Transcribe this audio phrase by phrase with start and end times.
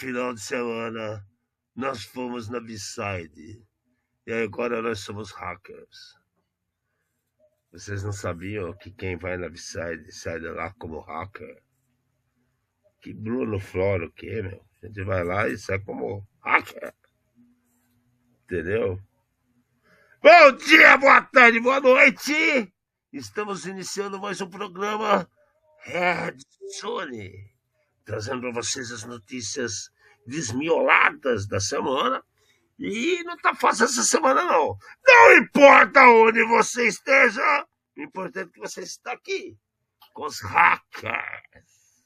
[0.00, 1.22] final de semana
[1.76, 3.62] nós fomos na B-Side
[4.26, 6.18] e agora nós somos hackers.
[7.70, 11.62] Vocês não sabiam que quem vai na B-Side sai de lá como hacker?
[13.02, 14.64] Que Bruno Flora o quê, meu?
[14.82, 16.94] A gente vai lá e sai como hacker.
[18.44, 18.98] Entendeu?
[20.22, 22.72] Bom dia, boa tarde, boa noite!
[23.12, 25.28] Estamos iniciando mais um programa
[25.84, 26.38] Red
[26.80, 27.59] Zone
[28.04, 29.90] trazendo para vocês as notícias
[30.26, 32.22] desmioladas da semana.
[32.78, 34.76] E não tá fácil essa semana, não.
[35.06, 39.56] Não importa onde você esteja, o importante é que você está aqui
[40.14, 42.04] com os hackers.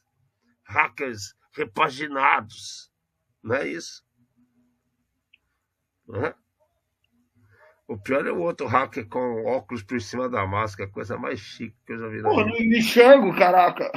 [0.64, 2.90] Hackers repaginados.
[3.42, 4.04] Não é isso?
[6.06, 6.34] Não é?
[7.86, 11.76] O pior é o outro hacker com óculos por cima da máscara, coisa mais chique
[11.86, 13.92] que eu já vi Pô, não me enxergo, caraca.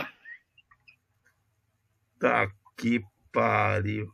[2.19, 2.99] Tá que
[3.31, 4.11] pariu.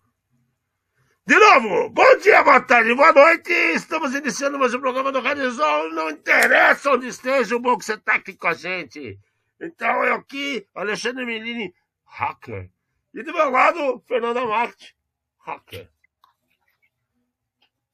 [1.26, 3.50] De novo, bom dia, boa tarde, boa noite.
[3.74, 5.96] Estamos iniciando mais um programa do Rádio Zone.
[5.96, 9.18] Não interessa onde esteja, o bom que você tá aqui com a gente.
[9.62, 11.74] Então, eu aqui, Alexandre Melini,
[12.06, 12.70] hacker.
[13.14, 14.98] E do meu lado, Fernanda Marte,
[15.46, 15.90] hacker.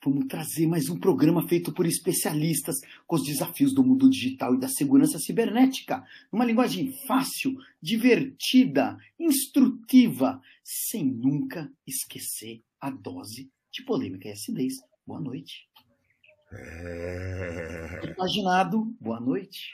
[0.02, 4.59] Vamos trazer mais um programa feito por especialistas com os desafios do mundo digital e
[4.59, 14.29] da segurança cibernética, numa linguagem fácil, divertida, instrutiva, sem nunca esquecer a dose de polêmica
[14.29, 14.75] e acidez.
[15.06, 15.68] Boa noite.
[16.53, 18.13] É...
[18.16, 19.74] Imaginado, boa noite.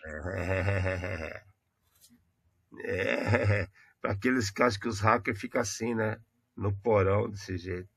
[2.83, 3.69] É,
[4.01, 6.19] para aqueles que acham que os hackers ficam assim, né?
[6.57, 7.94] No porão, desse jeito.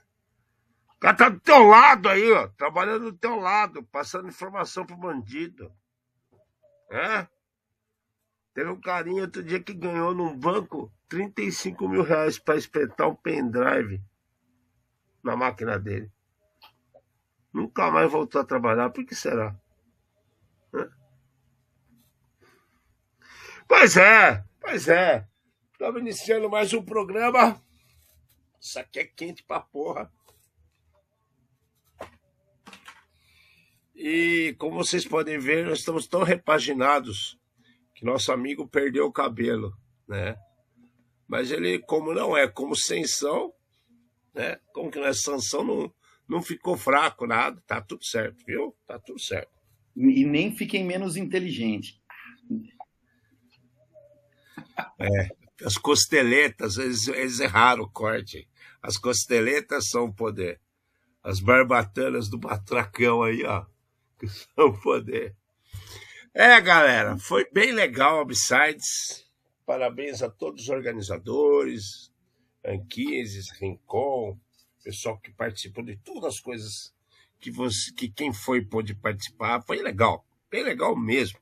[0.99, 2.49] O cara tá do teu lado aí, ó.
[2.49, 5.73] Trabalhando do teu lado, passando informação pro bandido.
[6.91, 7.29] É?
[8.53, 13.15] Teve um carinha outro dia que ganhou num banco 35 mil reais para espetar um
[13.15, 14.03] pendrive
[15.23, 16.11] na máquina dele.
[17.53, 18.91] Nunca mais voltou a trabalhar.
[18.91, 19.57] Por que será?
[20.75, 20.91] Hã?
[23.69, 25.29] Pois é, pois é.
[25.73, 27.63] Estamos iniciando mais um programa.
[28.61, 30.13] Isso aqui é quente pra porra.
[34.01, 37.37] E como vocês podem ver, nós estamos tão repaginados
[37.97, 39.77] que nosso amigo perdeu o cabelo,
[40.07, 40.37] né?
[41.27, 43.53] Mas ele, como não é como Sensão,
[44.33, 44.61] né?
[44.73, 45.93] Como que não é Sansão, não,
[46.29, 47.61] não ficou fraco, nada.
[47.67, 48.73] Tá tudo certo, viu?
[48.87, 49.51] Tá tudo certo.
[49.97, 52.01] E nem fiquem menos inteligentes.
[55.01, 55.29] É,
[55.65, 58.49] as costeletas, eles, eles erraram o corte.
[58.81, 60.61] As costeletas são o poder.
[61.21, 63.67] As barbatanas do batracão aí, ó,
[64.21, 65.35] que são o poder.
[66.35, 69.27] É, galera, foi bem legal a Upsides.
[69.65, 72.13] Parabéns a todos os organizadores,
[72.65, 74.39] Anquises, Rincon,
[74.83, 76.95] pessoal que participou de todas as coisas
[77.39, 79.63] que você, que quem foi pôde participar.
[79.63, 81.39] Foi legal, bem legal mesmo.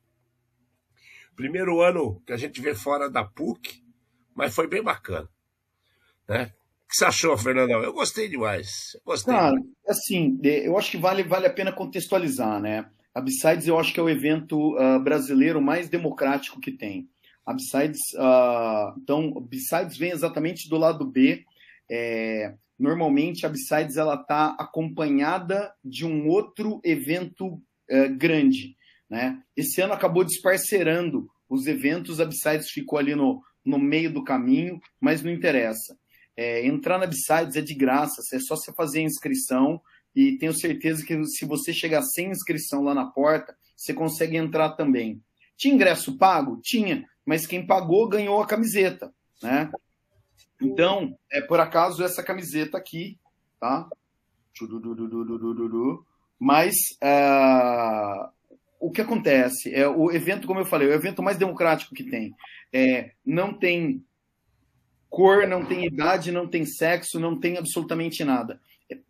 [1.35, 3.83] Primeiro ano que a gente vê fora da PUC,
[4.35, 5.29] mas foi bem bacana.
[6.27, 6.53] Né?
[6.89, 7.83] Que você achou, Fernandão?
[7.83, 8.97] Eu gostei demais.
[9.05, 9.33] Gostei.
[9.33, 9.55] Cara,
[9.87, 12.89] assim, eu acho que vale, vale a pena contextualizar, né?
[13.13, 13.19] A
[13.67, 17.09] eu acho que é o evento uh, brasileiro mais democrático que tem.
[17.45, 17.53] A
[18.13, 21.43] uh, então, Besides vem exatamente do lado B.
[21.89, 23.49] É, normalmente a
[23.97, 28.75] ela está acompanhada de um outro evento uh, grande,
[29.09, 29.41] né?
[29.55, 32.25] Esse ano acabou desparcerando os eventos, a
[32.69, 35.97] ficou ali no, no meio do caminho, mas não interessa.
[36.37, 39.81] É, entrar na Besides é de graça, é só você fazer a inscrição
[40.15, 44.71] e tenho certeza que se você chegar sem inscrição lá na porta, você consegue entrar
[44.71, 45.21] também.
[45.55, 46.59] Tinha ingresso pago?
[46.61, 49.71] Tinha, mas quem pagou ganhou a camiseta, né?
[50.61, 53.19] Então, é por acaso essa camiseta aqui,
[53.59, 53.87] tá?
[56.39, 56.75] Mas
[58.79, 62.03] o que acontece é o evento, como eu falei, é o evento mais democrático que
[62.03, 62.33] tem.
[62.71, 64.03] É, não tem
[65.09, 68.59] cor, não tem idade, não tem sexo, não tem absolutamente nada.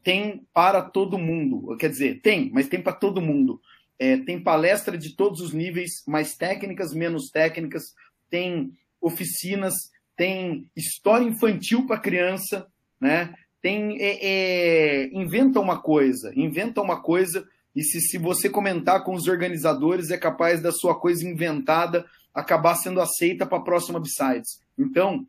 [0.03, 1.75] Tem para todo mundo.
[1.77, 3.61] Quer dizer, tem, mas tem para todo mundo.
[3.99, 7.94] É, tem palestra de todos os níveis, mais técnicas, menos técnicas.
[8.29, 8.71] Tem
[9.01, 9.73] oficinas,
[10.15, 12.67] tem história infantil para criança,
[12.99, 13.33] né?
[13.61, 19.13] Tem é, é, inventa uma coisa, inventa uma coisa e se, se você comentar com
[19.13, 24.59] os organizadores é capaz da sua coisa inventada acabar sendo aceita para a próxima Besides.
[24.77, 25.25] Então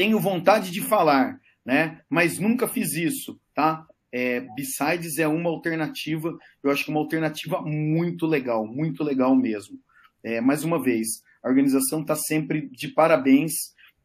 [0.00, 2.00] tenho vontade de falar, né?
[2.08, 3.86] Mas nunca fiz isso, tá?
[4.12, 9.78] é, Besides é uma alternativa, eu acho que uma alternativa muito legal, muito legal mesmo.
[10.22, 13.52] É, mais uma vez, a organização está sempre de parabéns,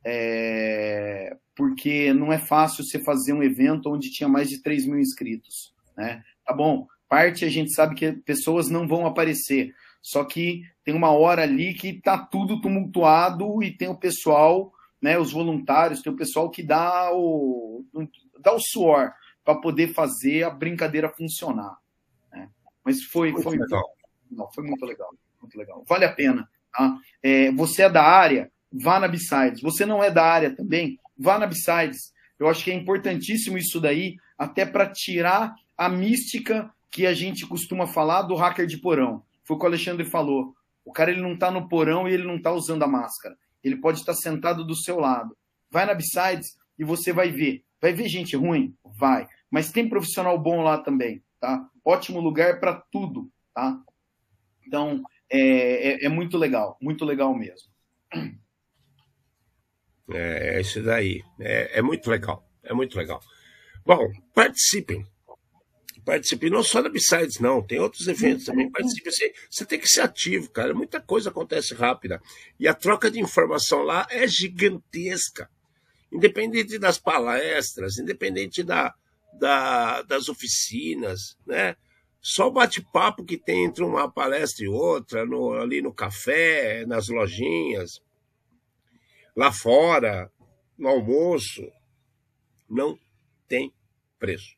[0.04, 5.00] é, porque não é fácil você fazer um evento onde tinha mais de 3 mil
[5.00, 5.74] inscritos.
[5.98, 6.22] Né?
[6.46, 11.12] Tá bom, parte a gente sabe que pessoas não vão aparecer, só que tem uma
[11.12, 14.75] hora ali que está tudo tumultuado e tem o pessoal,
[15.06, 17.86] né, os voluntários, tem o pessoal que dá o,
[18.40, 19.14] dá o suor
[19.44, 21.78] para poder fazer a brincadeira funcionar.
[22.32, 22.50] Né?
[22.84, 23.84] Mas foi, foi, foi, legal.
[24.32, 25.84] Não, foi muito legal, muito legal.
[25.88, 26.50] Vale a pena.
[26.76, 26.98] Tá?
[27.22, 29.62] É, você é da área, vá na Besides.
[29.62, 32.12] Você não é da área também, vá na Besides.
[32.40, 37.46] Eu acho que é importantíssimo isso daí, até para tirar a mística que a gente
[37.46, 39.22] costuma falar do hacker de porão.
[39.44, 40.56] Foi o que o Alexandre falou.
[40.84, 43.38] O cara ele não está no porão e ele não está usando a máscara.
[43.66, 45.36] Ele pode estar sentado do seu lado.
[45.72, 47.64] Vai na Besides e você vai ver.
[47.82, 48.76] Vai ver gente ruim?
[49.00, 49.28] Vai.
[49.50, 51.68] Mas tem profissional bom lá também, tá?
[51.84, 53.82] Ótimo lugar para tudo, tá?
[54.68, 55.02] Então,
[55.32, 57.68] é, é, é, muito legal, muito legal mesmo.
[60.14, 61.24] É, é isso daí.
[61.40, 63.20] É, é muito legal, é muito legal.
[63.84, 65.04] Bom, participem.
[66.06, 67.64] Participe não só da Besides, não.
[67.64, 68.70] Tem outros eventos também.
[68.70, 69.12] Participe.
[69.12, 70.74] Você, você tem que ser ativo, cara.
[70.74, 72.22] Muita coisa acontece rápida.
[72.60, 75.50] E a troca de informação lá é gigantesca.
[76.12, 78.94] Independente das palestras, independente da,
[79.34, 81.76] da, das oficinas, né?
[82.22, 87.08] Só o bate-papo que tem entre uma palestra e outra, no, ali no café, nas
[87.08, 88.02] lojinhas,
[89.36, 90.32] lá fora,
[90.78, 91.72] no almoço,
[92.68, 92.98] não
[93.48, 93.72] tem
[94.18, 94.56] preço.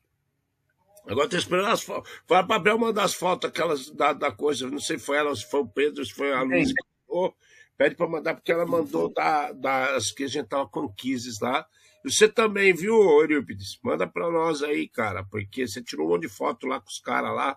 [1.08, 2.10] Agora estou esperando as fotos.
[2.26, 5.34] Foi a Abel mandar as fotos aquelas da, da coisa, não sei se foi ela,
[5.34, 7.34] se foi o Pedro, se foi a Luiz que mandou.
[7.78, 11.66] Pede para mandar, porque ela mandou da, das que a gente tava com quizzes lá.
[12.04, 13.78] Você também, viu, Eurípides?
[13.82, 16.98] Manda para nós aí, cara, porque você tirou um monte de foto lá com os
[16.98, 17.56] caras lá.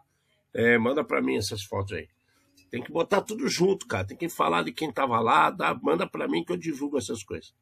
[0.54, 2.08] É, manda para mim essas fotos aí.
[2.70, 4.06] Tem que botar tudo junto, cara.
[4.06, 7.22] Tem que falar de quem tava lá, dá, manda para mim que eu divulgo essas
[7.24, 7.54] coisas.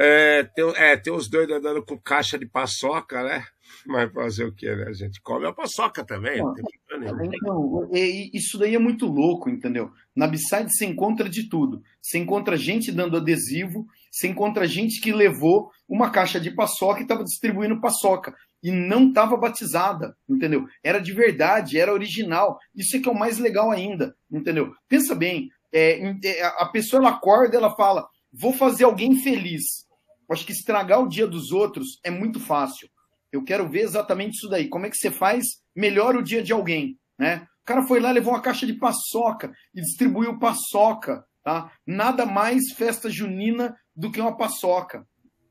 [0.00, 3.44] É, tem, é, tem os dois andando com caixa de paçoca, né?
[3.84, 4.84] Mas fazer o que, né?
[4.86, 6.38] A gente come a paçoca também.
[6.38, 6.54] Não,
[7.00, 9.90] não então, isso daí é muito louco, entendeu?
[10.14, 11.82] Na Bside você encontra de tudo.
[12.00, 17.02] Você encontra gente dando adesivo, você encontra gente que levou uma caixa de paçoca e
[17.02, 18.36] estava distribuindo paçoca.
[18.62, 20.66] E não estava batizada, entendeu?
[20.80, 22.56] Era de verdade, era original.
[22.72, 24.72] Isso é que é o mais legal ainda, entendeu?
[24.88, 29.87] Pensa bem, é, é a pessoa ela acorda ela fala, vou fazer alguém feliz.
[30.30, 32.88] Acho que estragar o dia dos outros é muito fácil.
[33.32, 34.68] Eu quero ver exatamente isso daí.
[34.68, 35.44] Como é que você faz
[35.74, 37.46] melhor o dia de alguém, né?
[37.62, 41.70] O cara foi lá, levou uma caixa de paçoca e distribuiu paçoca, tá?
[41.86, 45.06] Nada mais festa junina do que uma paçoca.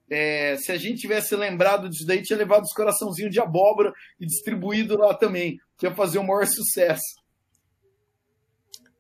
[0.10, 4.26] É, se a gente tivesse lembrado disso daí, tinha levado os coraçãozinhos de abóbora e
[4.26, 7.22] distribuído lá também, que ia fazer o maior sucesso.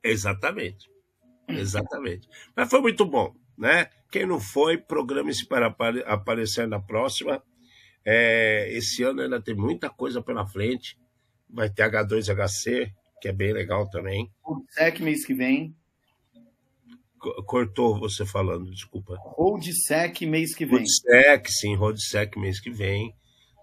[0.03, 0.89] Exatamente.
[1.47, 2.28] Exatamente.
[2.56, 3.90] Mas foi muito bom, né?
[4.09, 5.68] Quem não foi, programe-se para
[6.06, 7.44] aparecer na próxima.
[8.06, 10.97] É, esse ano ainda tem muita coisa pela frente.
[11.49, 14.31] Vai ter H2HC, que é bem legal também.
[14.69, 15.76] Sec mês que vem.
[17.45, 19.18] Cortou você falando, desculpa.
[19.19, 20.78] Roadsec mês que vem.
[20.78, 23.14] Roadsec, sim, Roadsec mês que vem.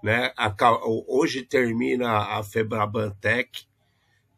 [0.03, 0.31] Né?
[0.37, 0.55] A,
[1.09, 3.65] hoje termina a Febrabantec,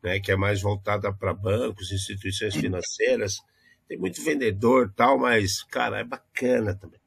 [0.03, 3.39] né, que é mais voltada para bancos, instituições financeiras.
[3.89, 7.01] Tem muito vendedor tal, mas, cara, é bacana também.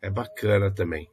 [0.00, 1.08] É bacana também.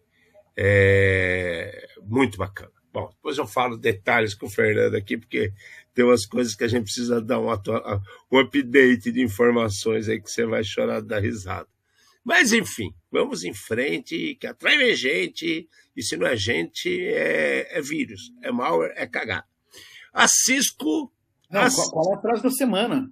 [0.55, 2.71] É muito bacana.
[2.93, 5.51] Bom, depois eu falo detalhes com o Fernando aqui, porque
[5.93, 7.49] tem umas coisas que a gente precisa dar um,
[8.31, 11.67] um update de informações aí que você vai chorar da risada.
[12.23, 17.81] Mas enfim, vamos em frente, que atrai gente, e se não é gente, é, é
[17.81, 19.45] vírus, é malware, é cagar.
[20.13, 21.11] A Cisco.
[21.51, 21.69] Não, a...
[21.69, 23.11] Qual é a frase da semana?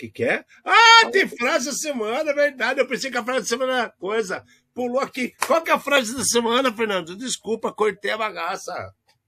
[0.00, 0.42] Que, que é?
[0.64, 2.80] Ah, tem frase da semana, é verdade.
[2.80, 4.42] Eu pensei que a frase da semana era coisa.
[4.72, 5.34] Pulou aqui.
[5.46, 7.14] Qual que é a frase da semana, Fernando?
[7.14, 8.72] Desculpa, cortei a bagaça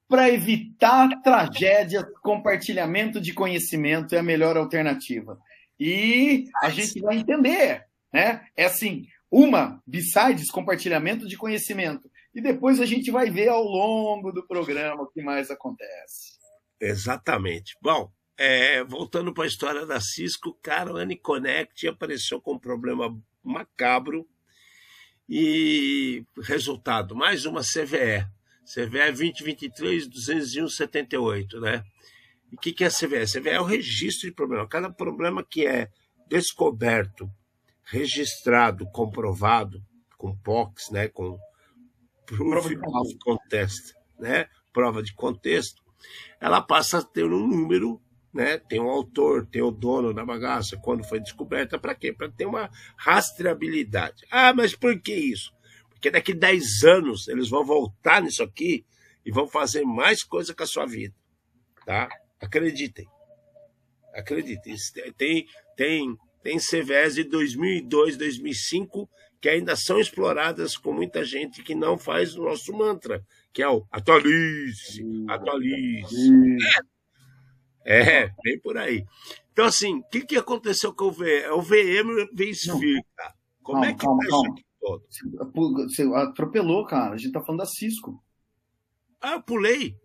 [0.08, 5.38] para evitar tragédias, compartilhamento de conhecimento é a melhor alternativa.
[5.78, 8.46] E a gente vai entender, né?
[8.56, 12.10] É assim, uma, besides, compartilhamento de conhecimento.
[12.34, 16.38] E depois a gente vai ver ao longo do programa o que mais acontece.
[16.80, 17.76] Exatamente.
[17.82, 23.16] Bom, é, voltando para a história da Cisco, cara, o AnyConnect apareceu com um problema
[23.42, 24.26] macabro
[25.28, 28.26] e resultado, mais uma CVE.
[28.64, 31.84] CVE 2023 201 78, né?
[32.50, 33.18] E o que, que é a CVE?
[33.18, 34.68] A CVE é o registro de problema.
[34.68, 35.88] Cada problema que é
[36.28, 37.30] descoberto,
[37.84, 39.82] registrado, comprovado,
[40.16, 41.08] com POX, né?
[41.08, 41.38] Com
[42.26, 44.46] proof of contest, né?
[44.72, 45.82] Prova de contexto,
[46.40, 48.00] ela passa a ter um número,
[48.32, 48.58] né?
[48.58, 52.12] Tem um autor, tem o dono da bagaça, quando foi descoberta, para quê?
[52.12, 54.24] Para ter uma rastreabilidade.
[54.30, 55.52] Ah, mas por que isso?
[55.90, 58.84] Porque daqui 10 anos eles vão voltar nisso aqui
[59.24, 61.14] e vão fazer mais coisa com a sua vida,
[61.84, 62.08] tá?
[62.40, 63.06] Acreditem.
[64.14, 64.74] Acreditem.
[65.16, 65.46] Tem,
[65.76, 69.08] tem, tem CVS de 2002, 2005
[69.42, 73.20] que ainda são exploradas com muita gente que não faz o nosso mantra,
[73.52, 76.32] que é o atualize, atualize.
[76.32, 76.80] É,
[77.84, 79.04] é bem por aí.
[79.52, 81.52] Então, assim, o que, que aconteceu com o VM?
[81.52, 83.34] O VM veio esfirca.
[83.62, 84.44] Como calma, é que calma, tá calma.
[84.44, 85.04] isso aqui todo?
[85.88, 87.14] Você atropelou, cara.
[87.14, 88.22] A gente tá falando da Cisco.
[89.20, 89.96] Ah, eu pulei.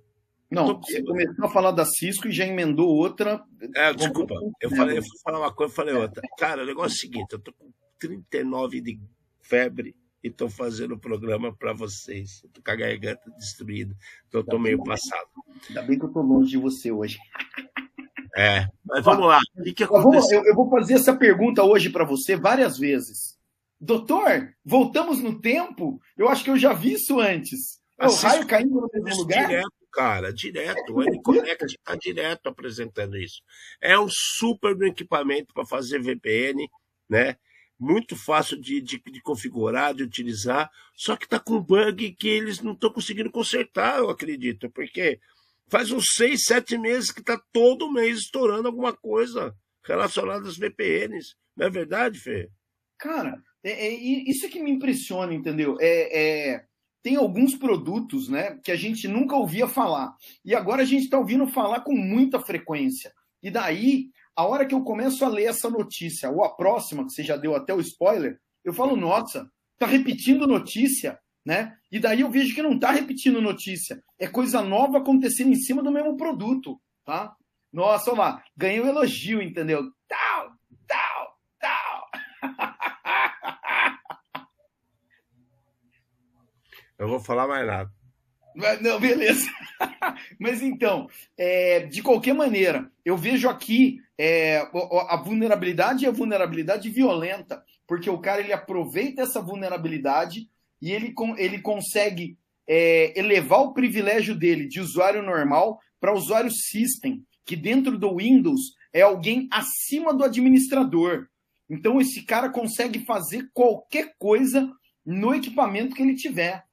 [0.50, 3.44] Não, você começou a falar da Cisco e já emendou outra.
[3.76, 4.36] É, desculpa.
[4.62, 6.22] Eu, falei, eu fui falar uma coisa e falei outra.
[6.38, 9.00] Cara, o negócio é o seguinte: eu tô com 39 de
[9.42, 9.96] febre
[10.28, 12.44] e estou fazendo o programa para vocês.
[12.44, 13.96] Estou com a garganta destruída,
[14.28, 15.28] então estou meio passado.
[15.68, 17.18] Ainda bem que eu estou longe de você hoje.
[18.40, 19.40] É, mas vamos lá.
[19.58, 20.46] O que, aconteceu?
[20.46, 23.36] Eu, vou fazer essa pergunta hoje para você várias vezes.
[23.82, 26.00] Doutor, voltamos no tempo?
[26.16, 27.82] Eu acho que eu já vi isso antes.
[28.00, 29.48] É o raio caindo no mesmo lugar?
[29.48, 30.94] Direto, cara, direto.
[30.94, 33.42] O N-Connect está direto apresentando isso.
[33.82, 36.70] É um super equipamento para fazer VPN,
[37.10, 37.38] né?
[37.80, 42.62] Muito fácil de, de, de, configurar, de utilizar, só que está com bug que eles
[42.62, 45.20] não estão conseguindo consertar, eu acredito, porque
[45.68, 49.56] faz uns seis, sete meses que está todo mês estourando alguma coisa
[49.86, 51.36] relacionada às VPNs.
[51.56, 52.50] Não é verdade, Fê?
[52.98, 55.78] Cara, é, é, isso é que me impressiona, entendeu?
[55.80, 56.66] É, é,
[57.04, 60.16] tem alguns produtos né, que a gente nunca ouvia falar.
[60.44, 63.14] E agora a gente está ouvindo falar com muita frequência.
[63.42, 67.12] E daí a hora que eu começo a ler essa notícia, ou a próxima, que
[67.12, 71.76] você já deu até o spoiler, eu falo, nossa, tá repetindo notícia, né?
[71.92, 74.00] E daí eu vejo que não tá repetindo notícia.
[74.20, 77.36] É coisa nova acontecendo em cima do mesmo produto, tá?
[77.74, 79.82] Nossa, olha lá, ganhei um elogio, entendeu?
[80.08, 80.52] Tal,
[80.88, 82.08] tal, tal.
[87.00, 87.97] Eu vou falar mais nada.
[88.82, 89.48] Não, beleza.
[90.40, 94.68] Mas então, é, de qualquer maneira, eu vejo aqui é,
[95.10, 100.50] a vulnerabilidade é a vulnerabilidade violenta, porque o cara ele aproveita essa vulnerabilidade
[100.82, 102.38] e ele, ele consegue
[102.68, 108.76] é, elevar o privilégio dele de usuário normal para usuário system, que dentro do Windows
[108.92, 111.28] é alguém acima do administrador.
[111.70, 114.72] Então esse cara consegue fazer qualquer coisa
[115.06, 116.67] no equipamento que ele tiver.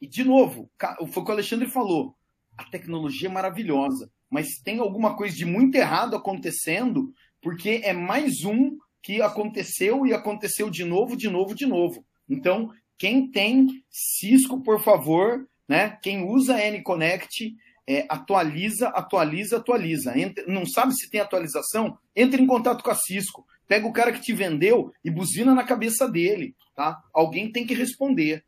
[0.00, 0.70] E, de novo,
[1.10, 2.14] foi o que o Alexandre falou:
[2.56, 8.44] a tecnologia é maravilhosa, mas tem alguma coisa de muito errado acontecendo, porque é mais
[8.44, 12.04] um que aconteceu e aconteceu de novo, de novo, de novo.
[12.28, 15.98] Então, quem tem Cisco, por favor, né?
[16.02, 17.54] Quem usa N-Connect,
[17.86, 20.18] é, atualiza, atualiza, atualiza.
[20.18, 21.98] Entra, não sabe se tem atualização?
[22.14, 23.46] Entre em contato com a Cisco.
[23.68, 27.00] Pega o cara que te vendeu e buzina na cabeça dele, tá?
[27.12, 28.44] Alguém tem que responder.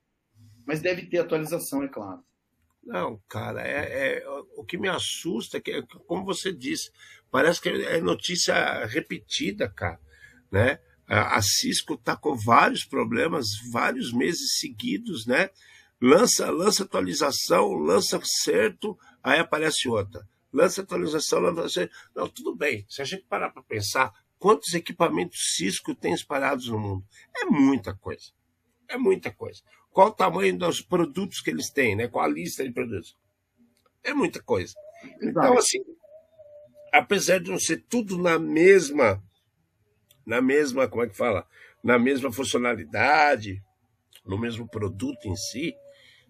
[0.69, 2.23] Mas deve ter atualização, é claro.
[2.85, 6.91] Não, cara, é, é, o que me assusta é que, como você disse,
[7.31, 9.99] parece que é notícia repetida, cara,
[10.53, 10.79] né?
[11.07, 15.49] A Cisco está com vários problemas, vários meses seguidos, né?
[15.99, 20.29] Lança, lança atualização, lança certo, aí aparece outra.
[20.53, 22.85] Lança atualização, lança Não, tudo bem.
[22.91, 27.07] Se a gente parar para pensar, quantos equipamentos Cisco tem espalhados no mundo?
[27.35, 28.33] É muita coisa.
[28.87, 29.63] É muita coisa
[29.99, 32.07] qual o tamanho dos produtos que eles têm, né?
[32.07, 33.17] qual a lista de produtos.
[34.05, 34.73] É muita coisa.
[35.21, 35.81] Então, assim,
[36.93, 39.21] apesar de não ser tudo na mesma,
[40.25, 41.45] na mesma, como é que fala?
[41.83, 43.61] Na mesma funcionalidade,
[44.25, 45.75] no mesmo produto em si,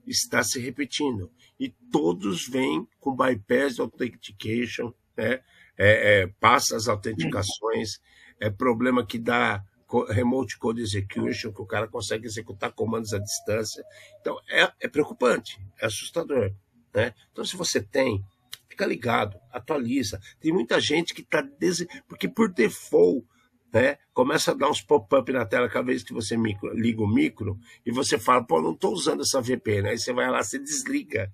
[0.06, 1.30] está se repetindo.
[1.60, 5.42] E todos vêm com bypass authentication, né?
[5.76, 8.00] É, é, passa as autenticações,
[8.40, 9.62] é problema que dá
[10.10, 13.82] remote code execution, que o cara consegue executar comandos à distância.
[14.20, 16.52] Então, é, é preocupante, é assustador.
[16.94, 17.14] Né?
[17.32, 18.22] Então, se você tem,
[18.68, 20.20] fica ligado, atualiza.
[20.40, 21.40] Tem muita gente que está.
[21.40, 21.86] Des...
[22.06, 23.26] Porque por default,
[23.72, 27.08] né, começa a dar uns pop-up na tela cada vez que você micro, liga o
[27.08, 29.90] micro e você fala, pô, não estou usando essa VPN.
[29.90, 31.32] Aí você vai lá, você desliga.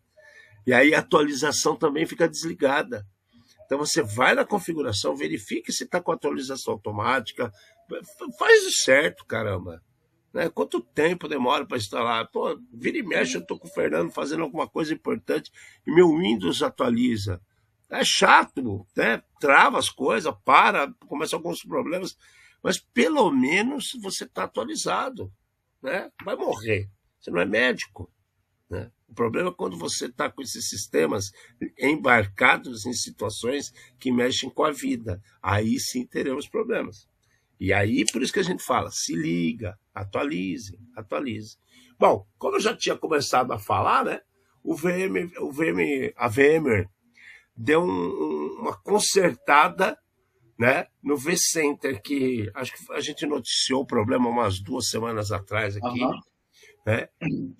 [0.66, 3.06] E aí a atualização também fica desligada.
[3.66, 7.52] Então você vai na configuração, verifique se está com atualização automática,
[8.38, 9.82] Faz certo, caramba.
[10.32, 10.50] Né?
[10.50, 12.28] Quanto tempo demora para instalar?
[12.30, 15.52] Pô, vira e mexe, eu estou com o Fernando fazendo alguma coisa importante
[15.86, 17.40] e meu Windows atualiza.
[17.88, 19.22] É chato, né?
[19.38, 22.16] Trava as coisas, para, começa alguns problemas,
[22.60, 25.32] mas pelo menos você está atualizado.
[25.80, 26.10] Né?
[26.24, 26.90] Vai morrer.
[27.20, 28.10] Você não é médico.
[28.68, 28.90] Né?
[29.06, 31.30] O problema é quando você está com esses sistemas
[31.78, 35.22] embarcados em situações que mexem com a vida.
[35.40, 37.08] Aí sim teremos problemas.
[37.58, 41.56] E aí, por isso que a gente fala, se liga, atualize, atualize.
[41.98, 44.20] Bom, como eu já tinha começado a falar, né?
[44.62, 46.88] O VM, o VM, a VMware
[47.56, 49.96] deu um, uma consertada
[50.58, 55.76] né, no V-Center, que acho que a gente noticiou o problema umas duas semanas atrás
[55.76, 56.20] aqui, uhum.
[56.86, 57.08] né,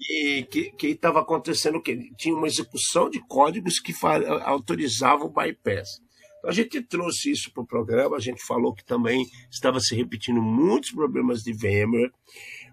[0.01, 1.99] e que estava acontecendo o quê?
[2.17, 3.93] Tinha uma execução de códigos que
[4.45, 6.01] autorizavam o bypass.
[6.47, 10.43] A gente trouxe isso para o programa, a gente falou que também estava se repetindo
[10.43, 12.13] muitos problemas de VMware,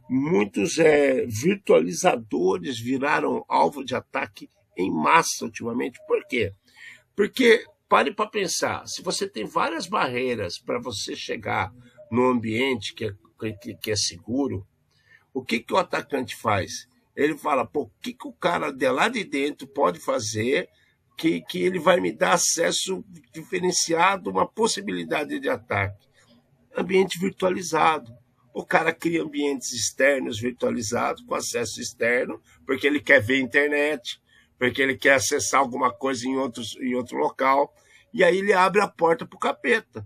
[0.10, 6.00] muitos é, virtualizadores viraram alvo de ataque em massa ultimamente.
[6.08, 6.54] Por quê?
[7.16, 11.74] Porque pare para pensar, se você tem várias barreiras para você chegar
[12.12, 14.66] no ambiente que é, que, que é seguro,
[15.34, 16.88] o que, que o atacante faz?
[17.16, 20.70] Ele fala, pô, o que, que o cara de lá de dentro pode fazer
[21.22, 26.08] que, que ele vai me dar acesso diferenciado, uma possibilidade de ataque?
[26.76, 28.12] Ambiente virtualizado.
[28.52, 34.20] O cara cria ambientes externos virtualizados, com acesso externo, porque ele quer ver internet,
[34.58, 37.72] porque ele quer acessar alguma coisa em, outros, em outro local,
[38.12, 40.06] e aí ele abre a porta para o capeta.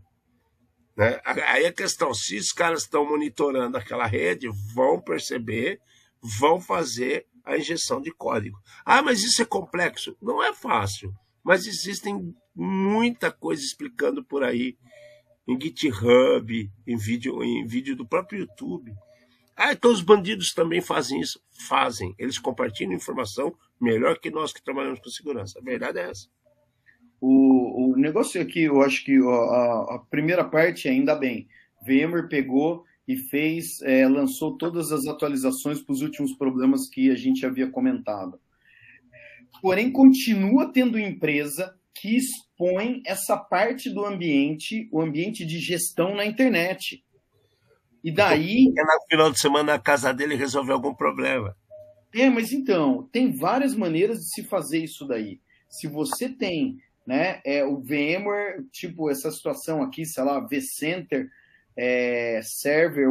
[0.98, 1.20] Né?
[1.24, 5.80] Aí a questão, se os caras estão monitorando aquela rede, vão perceber,
[6.22, 8.58] vão fazer a injeção de código.
[8.84, 10.18] Ah, mas isso é complexo.
[10.22, 14.78] Não é fácil, mas existem muita coisa explicando por aí
[15.48, 18.94] em GitHub, em vídeo, em vídeo do próprio YouTube.
[19.56, 21.40] Ah, então os bandidos também fazem isso?
[21.68, 22.14] Fazem.
[22.18, 25.60] Eles compartilham informação melhor que nós que trabalhamos com segurança.
[25.60, 26.28] A verdade é essa.
[27.22, 31.48] O, o negócio aqui, eu acho que a, a primeira parte, ainda bem,
[31.86, 37.16] VMware pegou e fez, é, lançou todas as atualizações para os últimos problemas que a
[37.16, 38.40] gente havia comentado.
[39.62, 46.26] Porém, continua tendo empresa que expõe essa parte do ambiente, o ambiente de gestão na
[46.26, 47.04] internet.
[48.04, 48.72] E daí.
[48.78, 51.56] É no final de semana a casa dele resolveu algum problema.
[52.14, 55.40] É, mas então, tem várias maneiras de se fazer isso daí.
[55.70, 61.30] Se você tem né, é, o VMware, tipo essa situação aqui, sei lá, vCenter,
[61.78, 63.08] é, server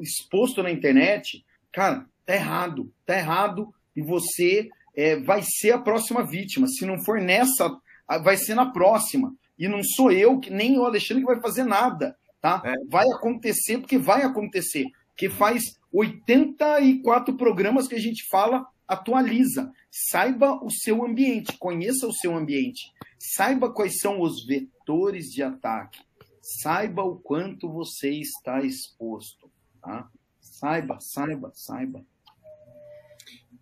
[0.00, 6.24] exposto na internet, cara, tá errado, tá errado e você é, vai ser a próxima
[6.24, 6.66] vítima.
[6.66, 7.76] Se não for nessa,
[8.22, 9.34] vai ser na próxima.
[9.58, 12.60] E não sou eu, nem o Alexandre que vai fazer nada tá?
[12.64, 12.74] É.
[12.90, 14.84] Vai acontecer porque vai acontecer.
[15.16, 19.72] Que faz 84 programas que a gente fala, atualiza.
[19.90, 22.92] Saiba o seu ambiente, conheça o seu ambiente.
[23.18, 26.00] Saiba quais são os vetores de ataque.
[26.42, 29.48] Saiba o quanto você está exposto,
[29.80, 30.10] tá?
[30.40, 32.04] Saiba, saiba, saiba.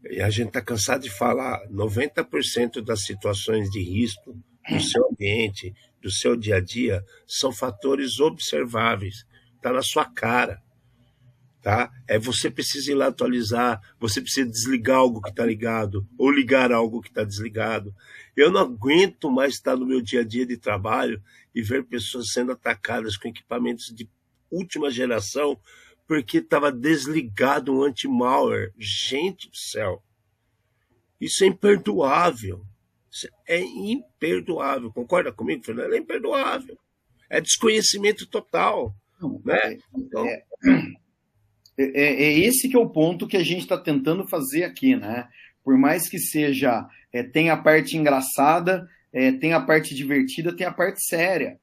[0.08, 4.34] E a gente está cansado de falar, 90% das situações de risco
[4.70, 10.62] no seu ambiente, do seu dia a dia são fatores observáveis, está na sua cara.
[11.60, 11.92] Tá?
[12.08, 16.72] É você precisa ir lá atualizar, você precisa desligar algo que está ligado ou ligar
[16.72, 17.94] algo que está desligado.
[18.34, 21.22] Eu não aguento mais estar no meu dia a dia de trabalho
[21.54, 24.08] e ver pessoas sendo atacadas com equipamentos de
[24.50, 25.58] última geração
[26.06, 28.72] porque estava desligado um anti-malware.
[28.76, 30.02] Gente do céu,
[31.20, 32.64] isso é imperdoável.
[33.10, 34.92] Isso é imperdoável.
[34.92, 35.92] Concorda comigo, Fernando?
[35.92, 36.78] É imperdoável.
[37.28, 38.94] É desconhecimento total.
[39.20, 39.58] Não, né?
[39.58, 40.26] É, então...
[40.26, 40.44] É,
[41.78, 45.28] é, é, esse que é o ponto que a gente está tentando fazer aqui, né?
[45.64, 50.66] Por mais que seja, é, tem a parte engraçada, é, tem a parte divertida, tem
[50.66, 51.58] a parte séria.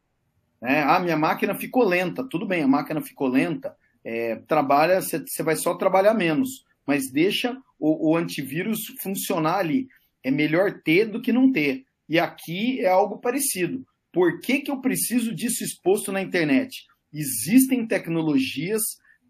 [0.62, 0.84] Né?
[0.84, 2.28] Ah, minha máquina ficou lenta.
[2.30, 3.76] Tudo bem, a máquina ficou lenta.
[4.04, 9.88] É, trabalha, você vai só trabalhar menos, mas deixa o, o antivírus funcionar ali
[10.28, 11.86] é melhor ter do que não ter.
[12.10, 13.86] E aqui é algo parecido.
[14.12, 16.86] Por que, que eu preciso disso exposto na internet?
[17.14, 18.82] Existem tecnologias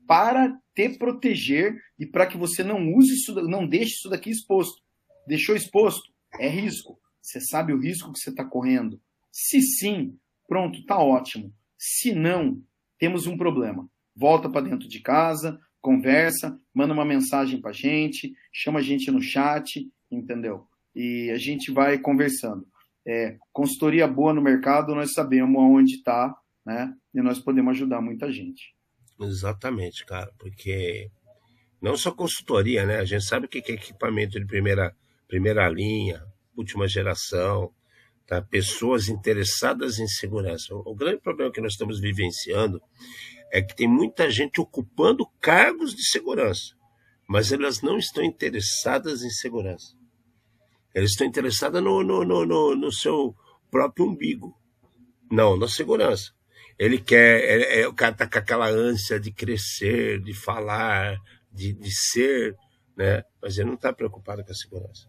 [0.07, 4.81] para te proteger e para que você não use isso, não deixe isso daqui exposto.
[5.27, 6.09] Deixou exposto?
[6.39, 6.99] É risco.
[7.21, 9.01] Você sabe o risco que você está correndo?
[9.31, 11.53] Se sim, pronto, tá ótimo.
[11.77, 12.61] Se não,
[12.97, 13.89] temos um problema.
[14.15, 19.21] Volta para dentro de casa, conversa, manda uma mensagem para gente, chama a gente no
[19.21, 20.67] chat, entendeu?
[20.97, 22.67] e a gente vai conversando.
[23.05, 26.91] É, consultoria boa no mercado, nós sabemos aonde está, né?
[27.13, 28.75] E nós podemos ajudar muita gente.
[29.21, 31.11] Exatamente, cara, porque
[31.79, 32.97] não só consultoria, né?
[32.97, 34.93] A gente sabe o que é equipamento de primeira,
[35.27, 36.25] primeira linha,
[36.57, 37.71] última geração,
[38.25, 38.41] tá?
[38.41, 40.73] pessoas interessadas em segurança.
[40.73, 42.81] O grande problema que nós estamos vivenciando
[43.51, 46.75] é que tem muita gente ocupando cargos de segurança,
[47.27, 49.95] mas elas não estão interessadas em segurança.
[50.93, 53.35] Elas estão interessadas no, no, no, no, no seu
[53.69, 54.55] próprio umbigo.
[55.29, 56.31] Não, na segurança.
[56.79, 61.17] Ele quer, é, é, o cara está com aquela ânsia de crescer, de falar,
[61.51, 62.55] de, de ser,
[62.95, 63.23] né?
[63.41, 65.07] Mas ele não está preocupado com a segurança.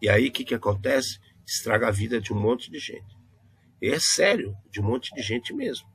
[0.00, 1.18] E aí o que, que acontece?
[1.46, 3.16] Estraga a vida de um monte de gente.
[3.80, 5.86] E é sério, de um monte de gente mesmo.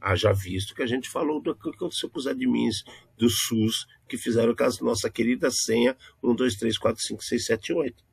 [0.00, 2.82] Haja visto que a gente falou do que aconteceu com os admins
[3.16, 7.44] do SUS que fizeram com a nossa querida senha 1, 2, 3, 4, 5, 6,
[7.44, 8.04] 7, 8.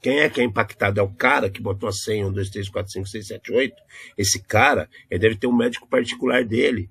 [0.00, 1.00] Quem é que é impactado?
[1.00, 3.82] É o cara que botou a senha 1, 2, 3, 4, 5, 6, 7, 8.
[4.16, 6.90] Esse cara, ele deve ter um médico particular dele,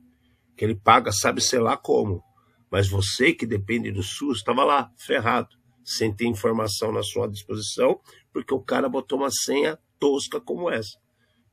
[0.56, 2.22] que ele paga, sabe sei lá como.
[2.70, 5.50] Mas você que depende do SUS, estava lá, ferrado,
[5.84, 8.00] sem ter informação na sua disposição,
[8.32, 10.98] porque o cara botou uma senha tosca como essa.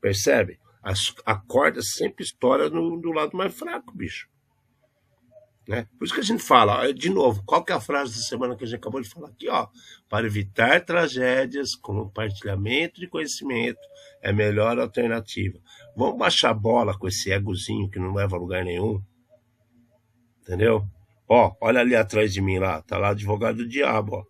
[0.01, 0.59] Percebe?
[0.81, 0.93] A,
[1.25, 4.29] a corda sempre estoura no, do lado mais fraco, bicho.
[5.67, 5.87] Né?
[5.99, 8.55] Por isso que a gente fala, de novo, qual que é a frase da semana
[8.55, 9.47] que a gente acabou de falar aqui?
[9.47, 9.67] Ó,
[10.09, 13.79] para evitar tragédias, compartilhamento de conhecimento
[14.19, 15.59] é a melhor alternativa.
[15.95, 18.99] Vamos baixar a bola com esse egozinho que não leva a lugar nenhum.
[20.41, 20.87] Entendeu?
[21.29, 24.25] Ó, olha ali atrás de mim lá, tá lá o advogado do diabo, ó.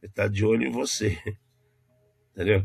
[0.00, 1.18] Ele tá de olho em você.
[2.32, 2.64] Entendeu?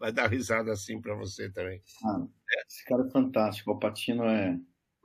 [0.00, 1.80] Vai dar risada assim para você também.
[2.04, 2.26] Ah,
[2.66, 4.58] esse cara é fantástico, o Patino é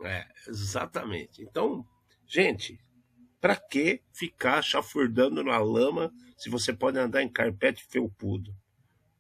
[0.04, 1.42] é, exatamente.
[1.42, 1.86] Então,
[2.28, 2.78] gente,
[3.40, 8.54] para que ficar chafurdando na lama se você pode andar em carpete felpudo?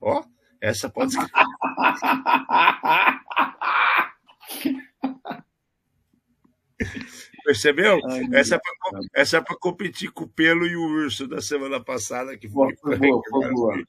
[0.02, 0.24] Ó,
[0.62, 1.22] essa pode ser.
[7.43, 7.99] Percebeu?
[8.10, 11.41] Ai, essa, é pra, essa é para competir com o pelo e o urso da
[11.41, 13.84] semana passada, que foi, boa, foi, boa,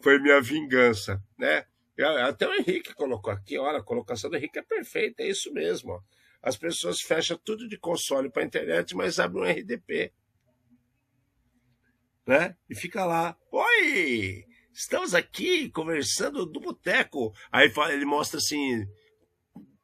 [0.00, 1.64] foi minha vingança, né?
[2.26, 5.92] Até o Henrique colocou aqui, olha, a colocação do Henrique é perfeita, é isso mesmo.
[5.92, 6.00] Ó
[6.42, 10.12] as pessoas fecham tudo de console para internet, mas abrem um RDP.
[12.26, 12.56] Né?
[12.68, 13.36] E fica lá.
[13.50, 14.44] Oi!
[14.74, 17.32] Estamos aqui conversando do boteco.
[17.50, 18.84] Aí ele mostra assim,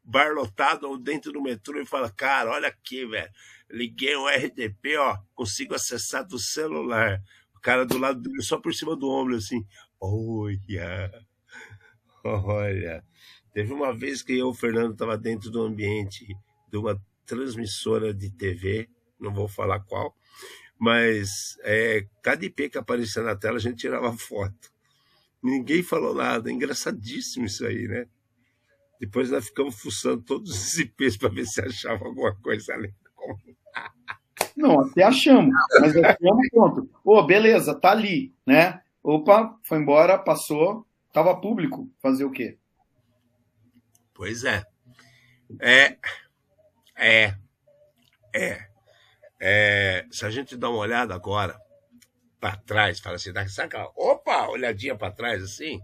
[0.08, 3.30] bar lotado dentro do metrô e fala: Cara, olha aqui, velho.
[3.70, 7.22] Liguei um RDP, ó, consigo acessar do celular.
[7.54, 9.66] O cara do lado dele, só por cima do ombro, assim.
[10.00, 11.12] Olha,
[12.24, 13.04] olha.
[13.52, 16.26] Teve uma vez que eu o Fernando estava dentro do ambiente
[16.70, 18.88] de uma transmissora de TV,
[19.20, 20.16] não vou falar qual,
[20.78, 24.72] mas é, cada IP que aparecia na tela a gente tirava foto.
[25.42, 28.06] Ninguém falou nada, engraçadíssimo isso aí, né?
[29.00, 32.92] Depois nós ficamos fuçando todos os IPs para ver se achava alguma coisa ali.
[34.56, 36.90] Não, até achamos, mas achamos pronto.
[37.04, 38.82] Pô, beleza, tá ali, né?
[39.02, 41.88] Opa, foi embora, passou, tava público.
[42.00, 42.58] Fazer o quê?
[44.12, 44.64] Pois é.
[45.60, 45.96] É,
[46.96, 47.34] é,
[48.34, 48.68] é,
[49.40, 50.06] é.
[50.10, 51.56] Se a gente dá uma olhada agora
[52.40, 55.80] para trás, fala assim, sabe aquela, opa, olhadinha para trás assim,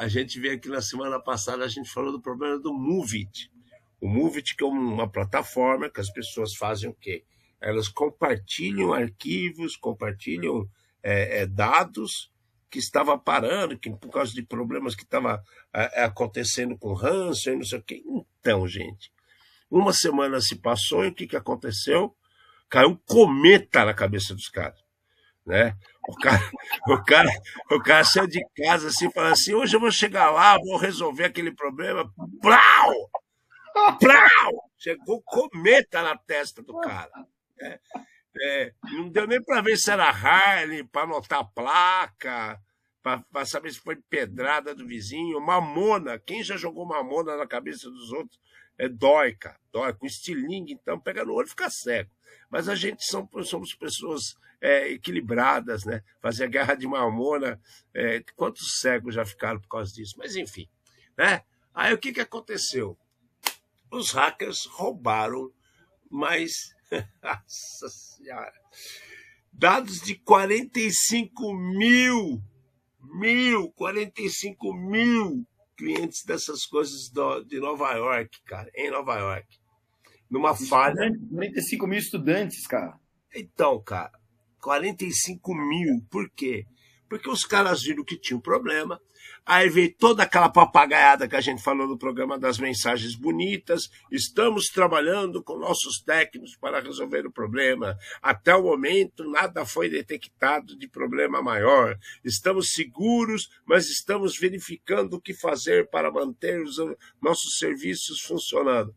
[0.00, 3.52] a gente vê aqui na semana passada, a gente falou do problema do Movit.
[4.00, 7.22] O Movit que é uma plataforma que as pessoas fazem o quê?
[7.60, 10.66] Elas compartilham arquivos, compartilham
[11.02, 12.32] é, é, dados
[12.70, 17.56] que estava parando, que por causa de problemas que estava é, acontecendo com ransom e
[17.56, 18.02] não sei o quê.
[18.40, 19.12] Então, gente,
[19.70, 22.16] uma semana se passou e o que, que aconteceu?
[22.70, 24.79] Caiu um cometa na cabeça dos caras.
[25.50, 25.76] Né?
[26.08, 26.50] O cara,
[26.86, 27.30] o cara,
[27.72, 31.24] o cara saiu de casa assim, falando assim: hoje eu vou chegar lá, vou resolver
[31.24, 32.08] aquele problema.
[32.40, 33.10] Plau!
[33.98, 34.70] Plau!
[34.78, 37.10] Chegou cometa na testa do cara.
[37.60, 37.80] É,
[38.40, 42.60] é, não deu nem para ver se era Harley, para anotar a placa,
[43.02, 45.40] para saber se foi pedrada do vizinho.
[45.40, 48.38] Mamona, quem já jogou mamona na cabeça dos outros
[48.78, 49.92] é, dói, cara, dói.
[49.94, 52.10] Com estilingue, então, pega no olho e fica cego.
[52.48, 56.02] Mas a gente são, somos pessoas é, equilibradas, né?
[56.20, 57.60] Fazer a guerra de mamona,
[57.94, 60.14] é, quantos cegos já ficaram por causa disso?
[60.18, 60.68] Mas enfim,
[61.16, 61.42] né?
[61.74, 62.98] Aí o que, que aconteceu?
[63.90, 65.50] Os hackers roubaram
[66.10, 66.74] mais.
[67.22, 68.60] Nossa Senhora!
[69.52, 72.42] Dados de 45 mil,
[73.00, 75.46] mil, 45 mil
[75.76, 79.58] clientes dessas coisas do, de Nova York, cara, em Nova York.
[80.30, 81.10] Numa falha.
[81.30, 82.98] 45 mil estudantes, cara.
[83.34, 84.12] Então, cara,
[84.60, 86.06] 45 mil.
[86.10, 86.66] Por quê?
[87.08, 89.00] Porque os caras viram que tinha um problema,
[89.44, 93.88] Aí veio toda aquela papagaiada que a gente falou no programa das mensagens bonitas.
[94.10, 97.96] Estamos trabalhando com nossos técnicos para resolver o problema.
[98.22, 101.98] Até o momento, nada foi detectado de problema maior.
[102.24, 106.76] Estamos seguros, mas estamos verificando o que fazer para manter os
[107.20, 108.94] nossos serviços funcionando.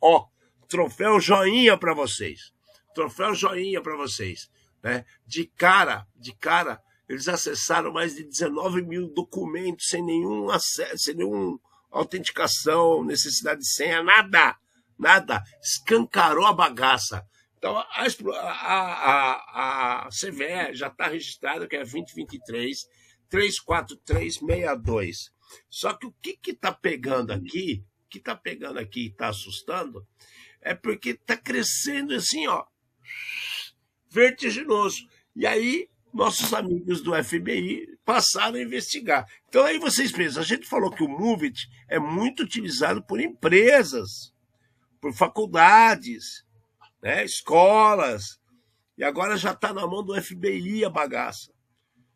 [0.00, 0.26] Ó,
[0.68, 2.52] troféu joinha para vocês.
[2.94, 4.50] troféu joinha para vocês.
[4.82, 5.04] Né?
[5.26, 11.14] De cara, de cara, eles acessaram mais de 19 mil documentos sem nenhum acesso, sem
[11.14, 11.58] nenhuma
[11.90, 14.56] autenticação, necessidade de senha, nada,
[14.98, 15.42] nada.
[15.62, 17.24] Escancarou a bagaça.
[17.56, 22.86] Então, a, a, a, a CVE já está registrada, que é 2023
[23.28, 25.30] 34362.
[25.68, 30.06] Só que o que está pegando aqui, o que está pegando aqui e está assustando,
[30.60, 32.64] é porque está crescendo assim, ó,
[34.10, 35.06] vertiginoso.
[35.34, 39.26] E aí, nossos amigos do FBI passaram a investigar.
[39.48, 44.32] Então aí vocês pensam, a gente falou que o Movit é muito utilizado por empresas,
[45.00, 46.44] por faculdades,
[47.02, 48.38] né, escolas,
[48.96, 51.52] e agora já está na mão do FBI a bagaça.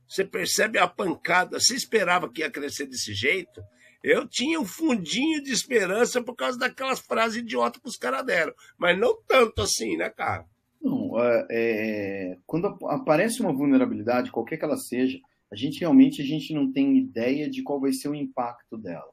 [0.09, 1.59] Você percebe a pancada.
[1.59, 3.63] Você esperava que ia crescer desse jeito?
[4.03, 8.53] Eu tinha um fundinho de esperança por causa daquelas frases idiotas que os caras deram.
[8.77, 10.45] Mas não tanto assim, né, cara?
[10.83, 15.19] Não, é, é, quando aparece uma vulnerabilidade, qualquer que ela seja,
[15.51, 19.11] a gente realmente a gente não tem ideia de qual vai ser o impacto dela.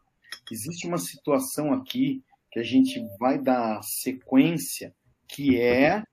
[0.51, 4.95] Existe uma situação aqui que a gente vai dar sequência,
[5.27, 6.03] que é,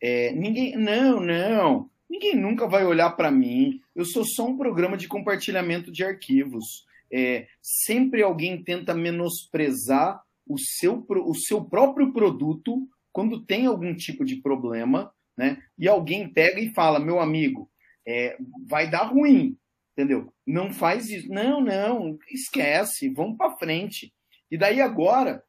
[0.00, 3.80] é ninguém, não, não, Ninguém nunca vai olhar para mim.
[3.94, 6.86] Eu sou só um programa de compartilhamento de arquivos.
[7.12, 12.88] É, sempre alguém tenta menosprezar o seu, o seu próprio produto
[13.18, 15.60] quando tem algum tipo de problema, né?
[15.76, 17.68] E alguém pega e fala, meu amigo,
[18.06, 19.58] é, vai dar ruim,
[19.90, 20.32] entendeu?
[20.46, 21.28] Não faz isso.
[21.28, 24.14] Não, não, esquece, vamos para frente.
[24.48, 25.42] E daí agora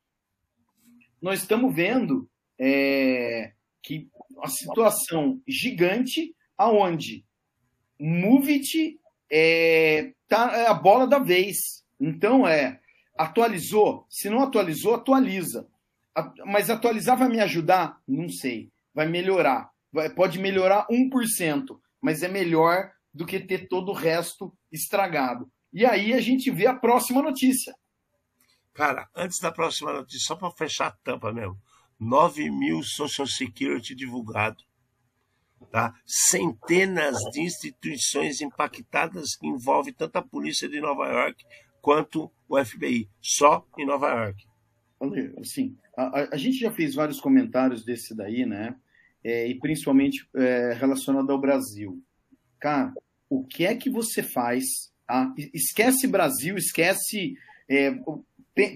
[1.22, 2.28] nós estamos vendo
[2.60, 3.54] é,
[3.84, 4.10] que
[4.42, 7.24] a situação gigante aonde
[8.00, 9.00] Movit
[9.32, 11.86] é, tá é a bola da vez.
[12.00, 12.80] Então é
[13.16, 14.08] atualizou.
[14.10, 15.70] Se não atualizou, atualiza.
[16.46, 17.98] Mas atualizar vai me ajudar?
[18.08, 18.70] Não sei.
[18.94, 19.70] Vai melhorar.
[19.92, 25.50] Vai, pode melhorar 1%, mas é melhor do que ter todo o resto estragado.
[25.74, 27.74] E aí a gente vê a próxima notícia.
[28.74, 31.58] Cara, antes da próxima notícia, só para fechar a tampa mesmo.
[32.00, 34.64] 9 mil Social Security divulgado.
[35.72, 35.94] Tá?
[36.06, 41.44] Centenas de instituições impactadas que envolvem tanto a polícia de Nova York
[41.82, 44.49] quanto o FBI, só em Nova York.
[45.40, 48.76] Assim, a, a gente já fez vários comentários desse daí, né?
[49.24, 52.02] É, e principalmente é, relacionado ao Brasil.
[52.60, 52.94] Cara,
[53.30, 54.66] o que é que você faz?
[55.08, 57.36] Ah, esquece Brasil, esquece.
[57.68, 57.94] É,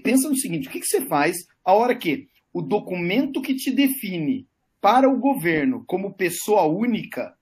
[0.02, 3.70] pensa no seguinte: o que, que você faz a hora que o documento que te
[3.70, 4.46] define
[4.80, 7.36] para o governo como pessoa única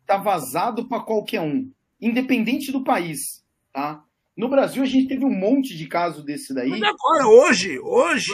[0.00, 4.02] está vazado para qualquer um, independente do país, tá?
[4.38, 6.68] No Brasil a gente teve um monte de casos desse daí.
[6.68, 8.32] Mas agora, hoje, hoje,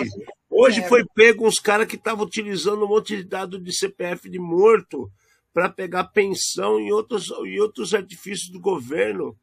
[0.50, 0.86] hoje é...
[0.86, 5.10] foi pego uns caras que estavam utilizando um monte de dados de CPF de morto
[5.50, 9.34] para pegar pensão em outros, em outros artifícios do governo.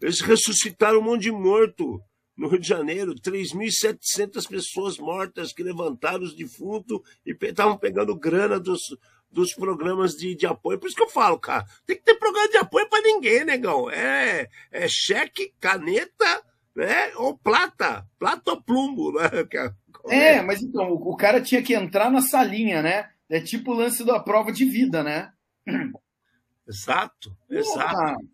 [0.00, 2.02] Eles ressuscitaram um monte de morto
[2.36, 8.58] no Rio de Janeiro, 3.700 pessoas mortas que levantaram os defuntos e estavam pegando grana
[8.58, 8.80] dos,
[9.32, 10.78] dos programas de, de apoio.
[10.78, 13.90] Por isso que eu falo, cara, tem que ter programa de apoio para ninguém, negão.
[13.90, 16.44] É, é cheque, caneta,
[16.76, 17.12] né?
[17.16, 19.28] Ou plata, plata ou plumbo, né?
[20.08, 23.08] É, é, mas então, o, cara tinha que entrar na salinha, né?
[23.28, 25.32] É tipo o lance da prova de vida, né?
[26.66, 28.28] Exato, exato.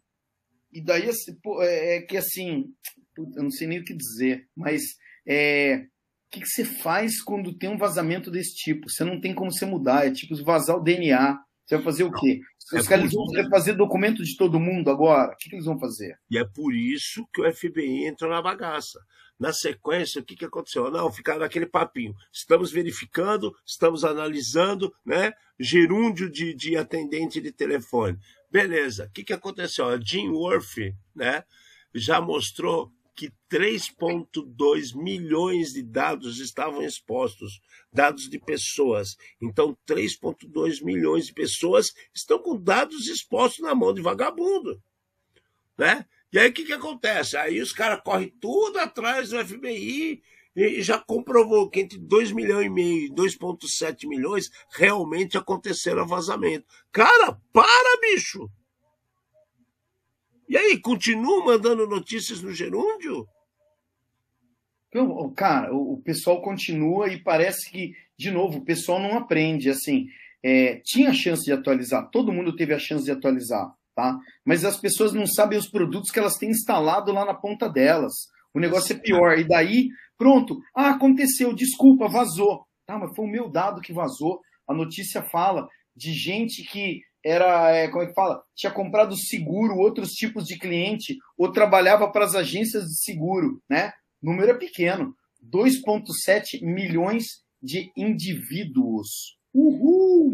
[0.72, 2.72] E daí, assim, é, é que assim,
[3.18, 4.82] eu não sei nem o que dizer, mas
[5.26, 5.84] é,
[6.28, 8.90] o que, que, você faz quando tem um vazamento desse tipo?
[8.90, 11.38] Você não tem como você mudar, é tipo vazar o DNA.
[11.64, 12.40] Você vai fazer o quê?
[12.72, 15.32] Os é caras vão fazer documento de todo mundo agora?
[15.32, 16.18] O que, que, eles vão fazer?
[16.30, 19.00] E é por isso que o FBI entrou na bagaça.
[19.40, 20.90] Na sequência, o que, que aconteceu?
[20.90, 22.14] Não, ficaram naquele papinho.
[22.32, 25.32] Estamos verificando, estamos analisando, né?
[25.58, 28.18] Gerúndio de, de atendente de telefone.
[28.50, 29.06] Beleza.
[29.06, 29.88] O que, que aconteceu?
[29.88, 31.42] A Jim Worth, né?
[31.94, 37.60] Já mostrou que 3,2 milhões de dados estavam expostos,
[37.92, 39.16] dados de pessoas.
[39.42, 44.80] Então, 3,2 milhões de pessoas estão com dados expostos na mão de vagabundo.
[45.76, 46.06] Né?
[46.32, 47.36] E aí o que, que acontece?
[47.36, 50.22] Aí os caras correm tudo atrás do FBI
[50.54, 56.64] e já comprovou que entre 2 milhões e meio e 2,7 milhões realmente aconteceram vazamento.
[56.92, 58.48] Cara, para, bicho!
[60.48, 63.28] E aí, continuam mandando notícias no gerúndio?
[65.36, 69.68] Cara, o pessoal continua e parece que, de novo, o pessoal não aprende.
[69.68, 70.06] Assim,
[70.42, 74.18] é, tinha chance de atualizar, todo mundo teve a chance de atualizar, tá?
[74.44, 78.14] Mas as pessoas não sabem os produtos que elas têm instalado lá na ponta delas.
[78.54, 79.38] O negócio é pior.
[79.38, 82.66] E daí, pronto, ah, aconteceu, desculpa, vazou.
[82.86, 84.40] Tá, mas foi o meu dado que vazou.
[84.66, 88.42] A notícia fala de gente que era, é, como é que fala?
[88.54, 93.92] Tinha comprado seguro, outros tipos de cliente, ou trabalhava para as agências de seguro, né?
[94.22, 95.14] O número é pequeno.
[95.44, 99.38] 2,7 milhões de indivíduos.
[99.52, 100.32] Uhul!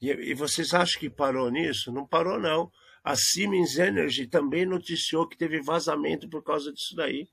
[0.00, 1.92] E, e vocês acham que parou nisso?
[1.92, 2.70] Não parou, não.
[3.02, 7.28] A Siemens Energy também noticiou que teve vazamento por causa disso daí.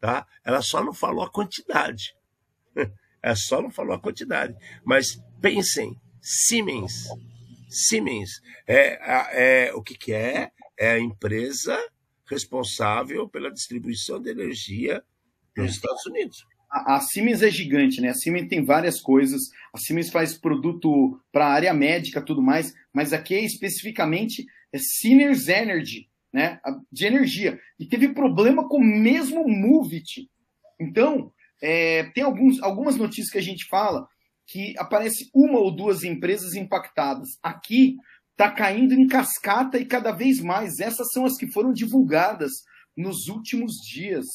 [0.00, 0.26] Tá?
[0.44, 2.16] Ela só não falou a quantidade.
[3.22, 4.54] Ela só não falou a quantidade.
[4.84, 7.08] Mas pensem, Siemens.
[7.74, 10.50] Siemens é, é o que, que é?
[10.78, 11.78] É a empresa
[12.28, 15.02] responsável pela distribuição de energia
[15.56, 16.44] nos Estados Unidos.
[16.70, 18.08] A, a Siemens é gigante, né?
[18.08, 19.50] A Siemens tem várias coisas.
[19.72, 24.78] A Siemens faz produto para a área médica tudo mais, mas aqui é especificamente é
[24.78, 26.60] Siemens Energy, né?
[26.90, 27.60] De energia.
[27.78, 30.28] E teve problema com o mesmo Movit.
[30.80, 31.32] Então,
[31.62, 34.08] é, tem alguns, algumas notícias que a gente fala
[34.46, 37.28] que aparece uma ou duas empresas impactadas.
[37.42, 37.96] Aqui
[38.32, 40.80] está caindo em cascata e cada vez mais.
[40.80, 42.50] Essas são as que foram divulgadas
[42.96, 44.26] nos últimos dias.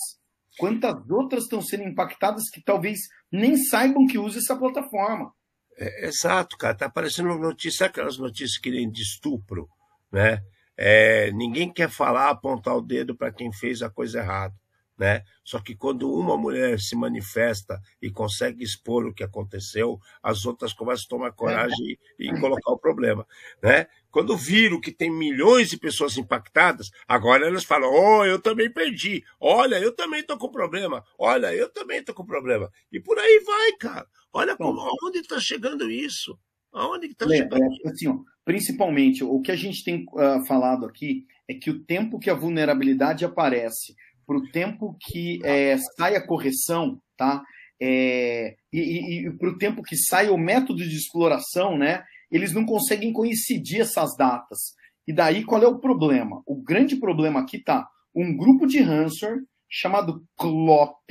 [0.58, 3.00] Quantas outras estão sendo impactadas que talvez
[3.32, 5.32] nem saibam que usa essa plataforma?
[5.78, 6.76] É, exato, cara.
[6.76, 9.70] Tá aparecendo notícia, aquelas notícias que nem de estupro,
[10.12, 10.42] né?
[10.76, 14.56] É, ninguém quer falar, apontar o dedo para quem fez a coisa errada
[15.00, 15.24] né?
[15.46, 20.74] Só que quando uma mulher se manifesta e consegue expor o que aconteceu, as outras
[20.74, 23.26] começam a tomar coragem e, e colocar o problema,
[23.64, 23.88] né?
[24.12, 29.24] Quando viram que tem milhões de pessoas impactadas, agora elas falam: "Oh, eu também perdi.
[29.40, 31.06] Olha, eu também tô com problema.
[31.18, 32.70] Olha, eu também tô com problema".
[32.92, 34.08] E por aí vai, cara.
[34.34, 36.38] Olha como, aonde está chegando isso?
[36.74, 37.64] Aonde está chegando?
[37.64, 41.84] É, assim, ó, principalmente, o que a gente tem uh, falado aqui é que o
[41.84, 43.96] tempo que a vulnerabilidade aparece
[44.30, 47.42] para o tempo que é, sai a correção, tá?
[47.82, 52.04] É, e, e, e para o tempo que sai o método de exploração, né?
[52.32, 54.60] Eles não conseguem coincidir essas datas.
[55.08, 56.44] E daí qual é o problema?
[56.46, 61.10] O grande problema aqui tá um grupo de ransomware chamado Clop,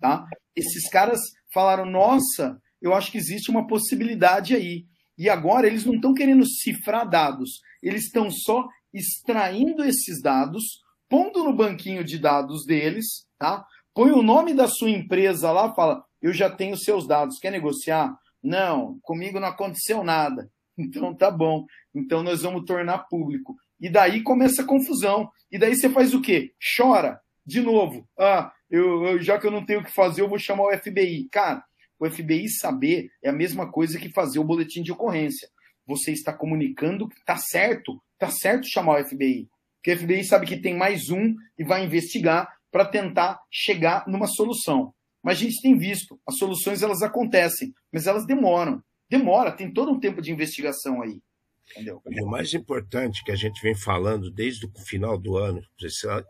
[0.00, 0.24] tá?
[0.56, 1.20] Esses caras
[1.52, 4.86] falaram: nossa, eu acho que existe uma possibilidade aí.
[5.18, 10.62] E agora eles não estão querendo cifrar dados, eles estão só extraindo esses dados,
[11.08, 13.64] pondo no banquinho de dados deles, tá?
[13.94, 18.16] Põe o nome da sua empresa lá, fala: "Eu já tenho seus dados, quer negociar?"
[18.42, 20.50] Não, comigo não aconteceu nada.
[20.80, 21.66] Então tá bom.
[21.92, 23.56] Então nós vamos tornar público.
[23.80, 25.28] E daí começa a confusão.
[25.50, 26.52] E daí você faz o quê?
[26.76, 28.08] Chora de novo.
[28.16, 30.78] Ah, eu, eu já que eu não tenho o que fazer, eu vou chamar o
[30.78, 31.28] FBI.
[31.32, 31.64] Cara,
[31.98, 35.48] o FBI saber é a mesma coisa que fazer o boletim de ocorrência.
[35.86, 39.48] Você está comunicando que tá certo, tá certo chamar o FBI.
[39.88, 44.26] Porque o FBI sabe que tem mais um e vai investigar para tentar chegar numa
[44.26, 44.92] solução.
[45.22, 48.82] Mas a gente tem visto, as soluções elas acontecem, mas elas demoram.
[49.08, 51.22] Demora, tem todo um tempo de investigação aí.
[51.70, 52.02] Entendeu?
[52.06, 55.62] E o mais importante que a gente vem falando desde o final do ano,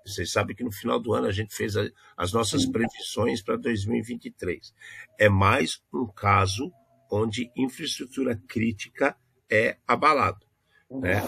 [0.04, 1.74] vocês sabem que no final do ano a gente fez
[2.16, 4.72] as nossas previsões para 2023.
[5.18, 6.72] É mais um caso
[7.10, 9.16] onde infraestrutura crítica
[9.50, 10.46] é abalado.
[10.90, 11.22] Né?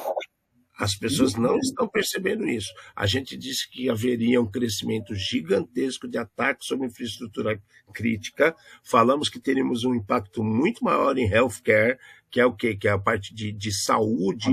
[0.80, 2.72] As pessoas não estão percebendo isso.
[2.96, 7.62] A gente disse que haveria um crescimento gigantesco de ataques sobre infraestrutura
[7.92, 8.56] crítica.
[8.82, 11.98] Falamos que teríamos um impacto muito maior em healthcare,
[12.30, 12.74] que é o quê?
[12.74, 14.48] Que é a parte de, de saúde,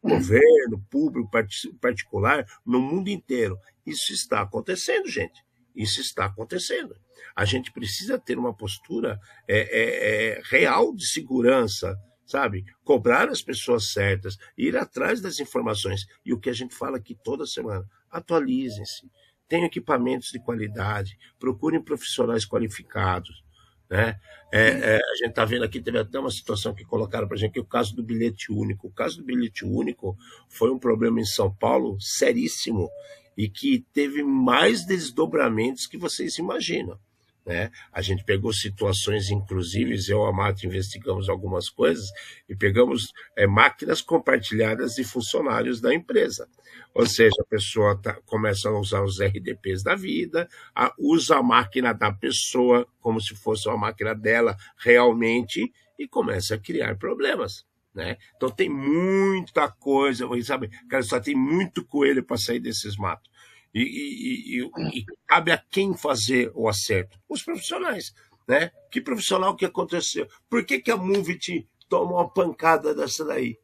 [0.00, 1.28] governo, público,
[1.80, 3.58] particular, no mundo inteiro.
[3.84, 5.42] Isso está acontecendo, gente.
[5.74, 6.94] Isso está acontecendo.
[7.34, 9.18] A gente precisa ter uma postura
[9.48, 11.98] é, é, é, real de segurança,
[12.32, 12.64] sabe?
[12.82, 16.06] Cobrar as pessoas certas, ir atrás das informações.
[16.24, 19.10] E o que a gente fala aqui toda semana, atualizem-se,
[19.46, 23.44] tenham equipamentos de qualidade, procurem profissionais qualificados.
[23.90, 24.18] Né?
[24.50, 27.38] É, é, a gente está vendo aqui, teve até uma situação que colocaram para a
[27.38, 28.88] gente, que é o caso do bilhete único.
[28.88, 30.16] O caso do bilhete único
[30.48, 32.88] foi um problema em São Paulo seríssimo
[33.36, 36.98] e que teve mais desdobramentos que vocês imaginam.
[37.44, 37.70] Né?
[37.92, 42.08] A gente pegou situações, inclusive, eu e a Mata investigamos algumas coisas
[42.48, 46.48] e pegamos é, máquinas compartilhadas de funcionários da empresa.
[46.94, 51.42] Ou seja, a pessoa tá, começa a usar os RDPs da vida, a, usa a
[51.42, 57.66] máquina da pessoa como se fosse uma máquina dela realmente e começa a criar problemas.
[57.94, 58.16] Né?
[58.36, 60.70] Então tem muita coisa, sabe?
[60.88, 63.30] Cara, só tem muito coelho para sair desses matos.
[63.74, 67.18] E, e, e, e, cabe a quem fazer o acerto?
[67.28, 68.12] Os profissionais.
[68.46, 68.70] Né?
[68.90, 70.28] Que profissional que aconteceu?
[70.48, 73.58] Por que, que a Movit tomou uma pancada dessa daí?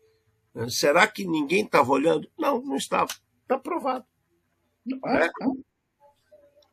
[0.69, 2.29] Será que ninguém estava olhando?
[2.39, 3.11] Não, não estava.
[3.43, 4.05] Está provado.
[5.05, 5.31] Ah, é.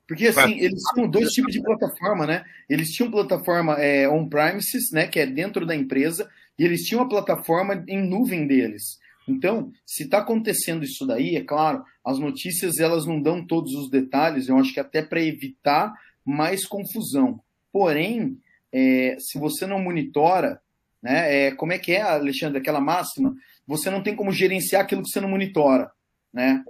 [0.07, 2.45] Porque assim, eles tinham dois tipos de plataforma, né?
[2.69, 5.07] Eles tinham plataforma é, on-premises, né?
[5.07, 8.99] Que é dentro da empresa, E eles tinham a plataforma em nuvem deles.
[9.27, 13.89] Então, se está acontecendo isso daí, é claro, as notícias elas não dão todos os
[13.89, 17.39] detalhes, eu acho que até para evitar mais confusão.
[17.71, 18.37] Porém,
[18.71, 20.61] é, se você não monitora,
[21.01, 23.35] né, é, como é que é, Alexandre, aquela máxima?
[23.67, 25.91] Você não tem como gerenciar aquilo que você não monitora,
[26.33, 26.63] né?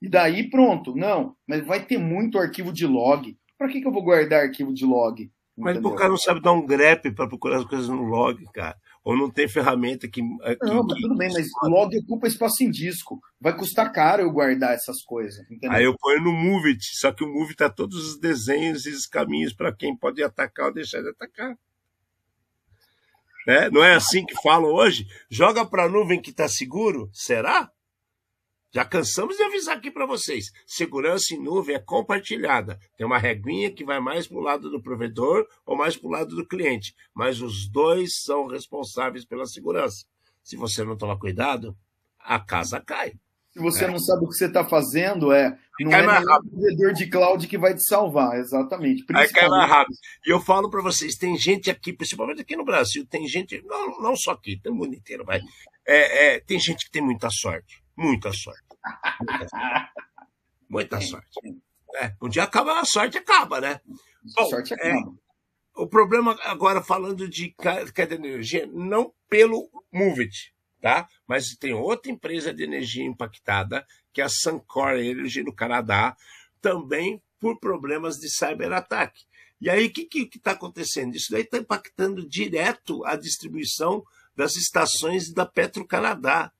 [0.00, 3.36] E daí pronto, não, mas vai ter muito arquivo de log.
[3.56, 5.30] Para que, que eu vou guardar arquivo de log?
[5.56, 8.76] Mas o cara não sabe dar um grep para procurar as coisas no log, cara.
[9.06, 10.20] Ou não tem ferramenta que.
[10.20, 13.20] que não, mas tudo bem, mas log ocupa espaço em disco.
[13.40, 15.48] Vai custar caro eu guardar essas coisas.
[15.48, 15.70] Entendeu?
[15.70, 19.06] Aí eu ponho no Movit, só que o Movit tá todos os desenhos e os
[19.06, 21.56] caminhos para quem pode atacar ou deixar de atacar.
[23.46, 25.06] É, não é assim que falam hoje?
[25.30, 27.08] Joga para a nuvem que está seguro?
[27.12, 27.70] Será?
[28.76, 30.52] Já cansamos de avisar aqui para vocês.
[30.66, 32.78] Segurança em nuvem é compartilhada.
[32.94, 36.10] Tem uma reguinha que vai mais para o lado do provedor ou mais para o
[36.10, 36.94] lado do cliente.
[37.14, 40.04] Mas os dois são responsáveis pela segurança.
[40.44, 41.74] Se você não tomar cuidado,
[42.20, 43.14] a casa cai.
[43.50, 43.90] Se você é.
[43.90, 47.48] não sabe o que você está fazendo, é não cai é o provedor de cloud
[47.48, 49.06] que vai te salvar, exatamente.
[49.14, 49.96] Aí cai mais rápido.
[50.26, 54.02] E eu falo para vocês, tem gente aqui, principalmente aqui no Brasil, tem gente, não,
[54.02, 55.40] não só aqui, tem o mundo inteiro, vai.
[55.88, 58.65] É, é, tem gente que tem muita sorte, muita sorte.
[60.68, 61.40] Muita sorte.
[61.96, 63.80] É, um dia acaba a sorte, acaba, né?
[64.34, 65.10] Bom, sorte é, acaba.
[65.10, 65.26] É,
[65.76, 67.54] o problema agora, falando de
[67.92, 71.08] queda de energia, não pelo Movit, tá?
[71.26, 76.16] Mas tem outra empresa de energia impactada, que é a Suncor Energy, no Canadá,
[76.60, 79.24] também por problemas de cyberataque.
[79.60, 81.14] E aí, o que está acontecendo?
[81.14, 86.52] Isso daí está impactando direto a distribuição das estações da Petro Canadá.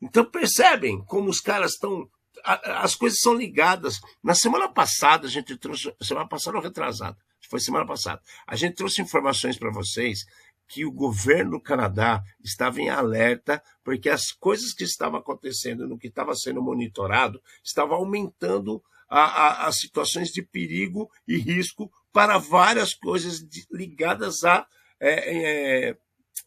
[0.00, 2.08] Então percebem como os caras estão.
[2.44, 3.98] As coisas são ligadas.
[4.22, 5.94] Na semana passada, a gente trouxe.
[6.02, 7.16] Semana passada ou retrasada?
[7.48, 8.20] Foi semana passada.
[8.46, 10.24] A gente trouxe informações para vocês
[10.68, 15.98] que o governo do Canadá estava em alerta porque as coisas que estavam acontecendo no
[15.98, 23.40] que estava sendo monitorado estavam aumentando as situações de perigo e risco para várias coisas
[23.70, 24.66] ligadas a
[24.98, 25.96] é, é,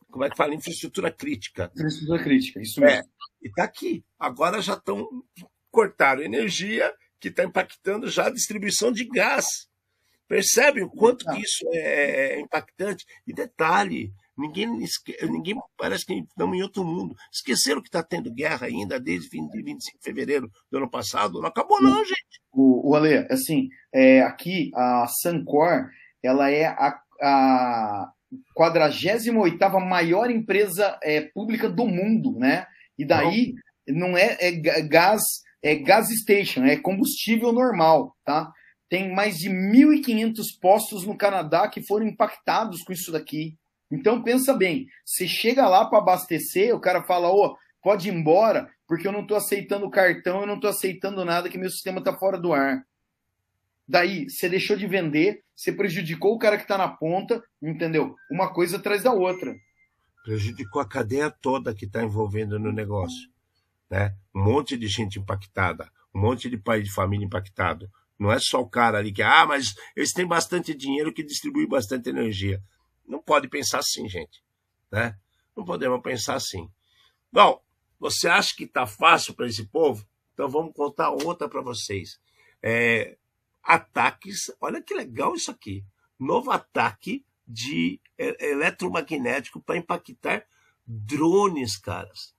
[0.10, 0.56] como é que fala?
[0.56, 1.72] Infraestrutura crítica.
[1.76, 3.00] Infraestrutura crítica, isso mesmo.
[3.00, 3.02] É,
[3.42, 4.04] e está aqui.
[4.20, 5.08] Agora já estão
[5.72, 9.68] cortaram energia, que está impactando já a distribuição de gás.
[10.28, 13.04] Percebem o quanto que isso é, é, é impactante?
[13.26, 15.18] E detalhe, ninguém, esque...
[15.26, 17.16] ninguém parece que estamos em outro mundo.
[17.34, 21.42] Esqueceram que está tendo guerra ainda desde 20, 25 de fevereiro do ano passado?
[21.42, 22.42] Não acabou não, gente.
[22.52, 25.90] O, o Ale, assim, é, aqui a Sancor,
[26.22, 28.14] ela é a, a
[28.58, 32.66] 48ª maior empresa é, pública do mundo, né?
[32.98, 33.54] E daí
[33.88, 34.52] não, não é, é,
[34.82, 35.22] gás,
[35.64, 38.52] é gas station, é combustível normal, tá?
[38.90, 43.56] Tem mais de 1.500 postos no Canadá que foram impactados com isso daqui.
[43.92, 48.70] Então pensa bem, você chega lá para abastecer, o cara fala, ô, pode ir embora,
[48.88, 52.16] porque eu não estou aceitando cartão, eu não estou aceitando nada, que meu sistema está
[52.18, 52.84] fora do ar.
[53.90, 58.16] Daí, você deixou de vender, você prejudicou o cara que está na ponta, entendeu?
[58.30, 59.52] Uma coisa atrás da outra.
[60.24, 63.28] Prejudicou a cadeia toda que está envolvendo no negócio.
[63.90, 64.16] Né?
[64.36, 67.90] Um monte de gente impactada, um monte de pai de família impactado.
[68.20, 71.66] Não é só o cara ali que, ah, mas eles têm bastante dinheiro que distribui
[71.66, 72.62] bastante energia.
[73.08, 74.44] Não pode pensar assim, gente.
[74.92, 75.18] Né?
[75.58, 76.70] Não podemos pensar assim.
[77.34, 77.60] Bom,
[78.00, 80.06] você acha que está fácil para esse povo?
[80.36, 82.20] Então vamos contar outra para vocês.
[82.62, 83.18] É,
[83.70, 84.52] ataques.
[84.60, 85.86] Olha que legal isso aqui.
[86.20, 90.44] Novo ataque de eletromagnético para impactar
[90.86, 92.34] drones, caras.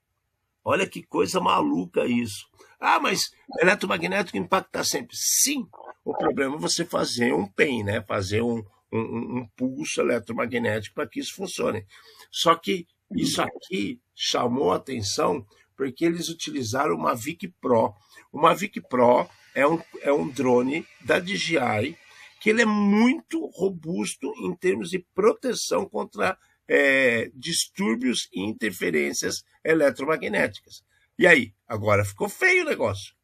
[0.64, 2.46] Olha que coisa maluca isso.
[2.78, 5.16] Ah, mas eletromagnético impacta sempre.
[5.16, 5.68] Sim.
[6.04, 8.02] O problema é você fazer um PEN, né?
[8.02, 8.62] Fazer um,
[8.92, 11.86] um, um pulso eletromagnético para que isso funcione.
[12.30, 17.94] Só que isso aqui chamou a atenção porque eles utilizaram uma Vic Pro.
[18.32, 21.96] Uma Vic Pro é um, é um drone da DJI
[22.40, 30.82] que ele é muito robusto em termos de proteção contra é, distúrbios e interferências eletromagnéticas.
[31.18, 31.52] E aí?
[31.68, 33.14] Agora ficou feio o negócio.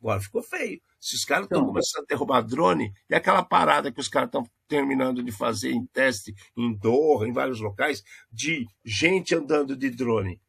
[0.00, 0.80] Agora ficou feio.
[0.98, 4.28] Se os caras estão então, começando a derrubar drone, e aquela parada que os caras
[4.28, 8.02] estão terminando de fazer em teste em Doha, em vários locais,
[8.32, 10.40] de gente andando de drone.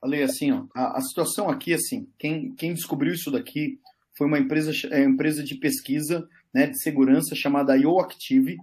[0.00, 3.78] Ale, assim, ó, a, a, situação aqui, assim, quem, quem descobriu isso daqui
[4.16, 8.56] foi uma empresa, é, empresa de pesquisa né, de segurança chamada IOActive,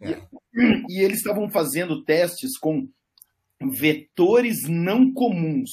[0.00, 0.20] é.
[0.54, 2.88] e, e eles estavam fazendo testes com
[3.60, 5.70] vetores não comuns.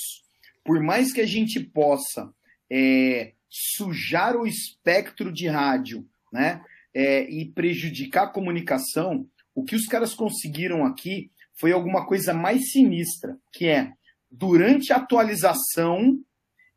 [0.64, 2.34] Por mais que a gente possa
[2.70, 6.62] é, sujar o espectro de rádio né,
[6.94, 12.72] é, e prejudicar a comunicação, o que os caras conseguiram aqui foi alguma coisa mais
[12.72, 13.94] sinistra, que é
[14.30, 16.20] durante a atualização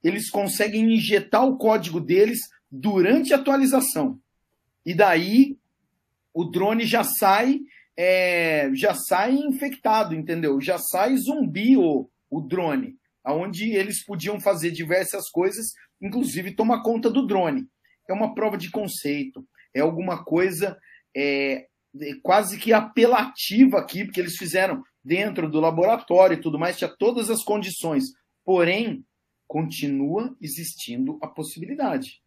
[0.02, 2.40] eles conseguem injetar o código deles
[2.70, 4.18] durante a atualização.
[4.84, 5.58] E daí
[6.32, 7.60] o drone já sai
[7.96, 10.58] é, já sai infectado, entendeu?
[10.58, 15.66] Já sai zumbi o, o drone, aonde eles podiam fazer diversas coisas,
[16.00, 17.66] inclusive tomar conta do drone.
[18.08, 20.78] É uma prova de conceito, é alguma coisa
[21.14, 21.66] é,
[22.00, 26.90] é quase que apelativa aqui, porque eles fizeram dentro do laboratório e tudo mais, tinha
[26.98, 28.04] todas as condições.
[28.44, 29.04] Porém,
[29.50, 32.22] continua existindo a possibilidade.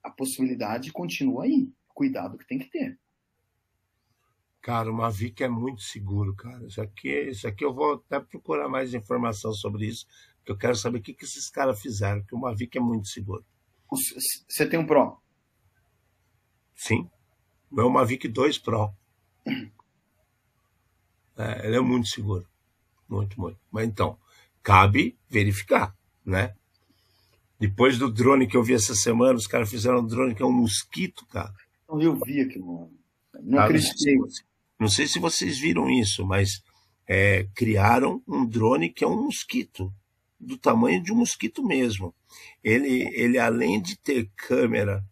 [0.00, 1.68] A possibilidade continua aí.
[1.88, 2.96] Cuidado que tem que ter.
[4.60, 6.64] Cara, o Mavic é muito seguro, cara.
[6.64, 10.76] Isso aqui, isso aqui eu vou até procurar mais informação sobre isso, porque eu quero
[10.76, 13.44] saber o que, que esses caras fizeram, porque o Mavic é muito seguro.
[14.48, 15.20] Você tem um Pro?
[16.72, 17.10] Sim.
[17.68, 18.94] Meu Mavic 2 Pro.
[21.40, 22.48] É, ele é muito seguro.
[23.08, 23.60] Muito, muito.
[23.70, 24.18] Mas então,
[24.60, 25.96] cabe verificar
[26.28, 26.54] né?
[27.58, 30.46] Depois do drone que eu vi essa semana, os caras fizeram um drone que é
[30.46, 31.52] um mosquito, cara.
[31.88, 32.92] Eu vi aqui, mano.
[33.42, 34.16] Não acreditei.
[34.78, 36.62] Não sei se vocês viram isso, mas
[37.06, 39.92] é, criaram um drone que é um mosquito,
[40.38, 42.14] do tamanho de um mosquito mesmo.
[42.62, 45.04] Ele, ele além de ter câmera,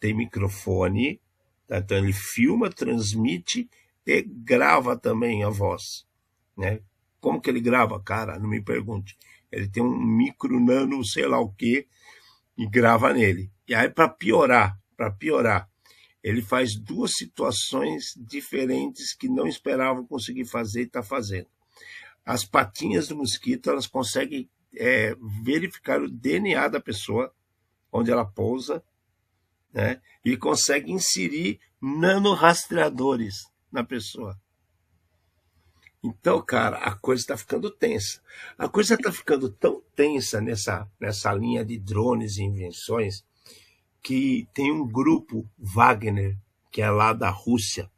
[0.00, 1.20] tem microfone,
[1.66, 1.78] tá?
[1.78, 3.68] então ele filma, transmite
[4.04, 6.06] e grava também a voz.
[6.56, 6.80] Né?
[7.20, 8.38] Como que ele grava, cara?
[8.38, 9.16] Não me pergunte.
[9.50, 11.86] Ele tem um micro nano, sei lá o que,
[12.56, 13.50] e grava nele.
[13.66, 15.68] E aí, para piorar, para piorar,
[16.22, 21.48] ele faz duas situações diferentes que não esperavam conseguir fazer e está fazendo.
[22.24, 27.32] As patinhas do mosquito, elas conseguem é, verificar o DNA da pessoa,
[27.90, 28.82] onde ela pousa,
[29.72, 30.00] né?
[30.24, 34.38] e consegue inserir nanorastreadores na pessoa.
[36.02, 38.20] Então, cara, a coisa está ficando tensa.
[38.56, 43.24] A coisa está ficando tão tensa nessa, nessa linha de drones e invenções
[44.00, 46.38] que tem um grupo Wagner,
[46.70, 47.90] que é lá da Rússia,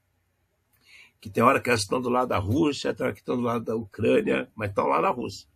[1.20, 3.42] que tem hora que elas estão do lado da Rússia, tem hora que estão do
[3.42, 5.46] lado da Ucrânia, mas estão lá na Rússia.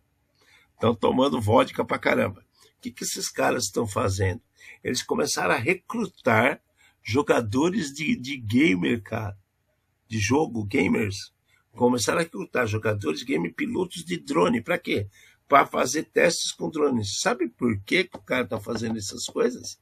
[0.75, 2.45] Estão tomando vodka pra caramba.
[2.77, 4.41] O que, que esses caras estão fazendo?
[4.83, 6.61] Eles começaram a recrutar
[7.01, 9.35] jogadores de, de gamer, cara.
[10.07, 11.34] De jogo, gamers
[11.75, 14.61] começaram a recrutar jogadores game pilotos de drone.
[14.61, 15.07] Para quê?
[15.47, 17.19] Para fazer testes com drones.
[17.19, 19.79] Sabe por que, o cara está fazendo essas coisas?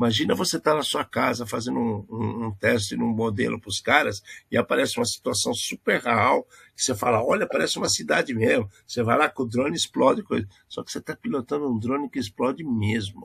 [0.00, 3.68] Imagina você estar tá na sua casa fazendo um, um, um teste num modelo para
[3.68, 6.42] os caras e aparece uma situação super real
[6.74, 8.66] que você fala, olha, parece uma cidade mesmo.
[8.86, 10.48] Você vai lá com o drone explode coisa.
[10.66, 13.22] Só que você está pilotando um drone que explode mesmo.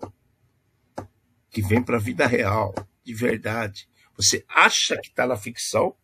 [1.49, 2.76] Que vem para a vida real,
[3.06, 3.88] de verdade.
[4.18, 5.95] Você acha que está na ficção,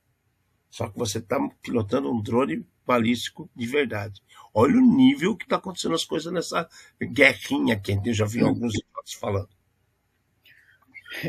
[0.72, 4.22] só que você está pilotando um drone balístico de verdade.
[4.54, 6.68] Olha o nível que está acontecendo as coisas nessa
[7.00, 9.50] guerrinha que eu já vi alguns outros falando.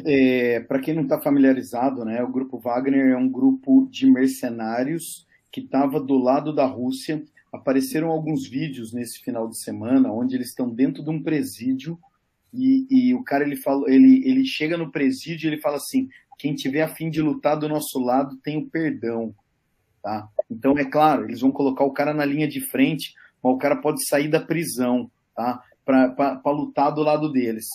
[0.07, 5.26] É, Para quem não está familiarizado, né, o grupo Wagner é um grupo de mercenários
[5.51, 7.22] que estava do lado da Rússia.
[7.53, 11.99] Apareceram alguns vídeos nesse final de semana onde eles estão dentro de um presídio
[12.53, 16.09] e, e o cara ele, fala, ele, ele chega no presídio e ele fala assim:
[16.43, 19.32] quem tiver a fim de lutar do nosso lado tem o perdão.
[20.03, 20.28] Tá?
[20.51, 23.76] Então, é claro, eles vão colocar o cara na linha de frente, mas o cara
[23.76, 25.62] pode sair da prisão tá?
[25.84, 27.66] para lutar do lado deles.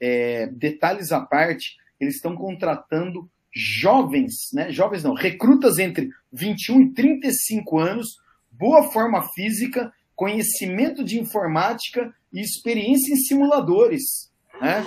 [0.00, 4.72] É, detalhes à parte, eles estão contratando jovens, né?
[4.72, 8.08] jovens não, recrutas entre 21 e 35 anos,
[8.50, 14.32] boa forma física, conhecimento de informática e experiência em simuladores.
[14.60, 14.84] Né?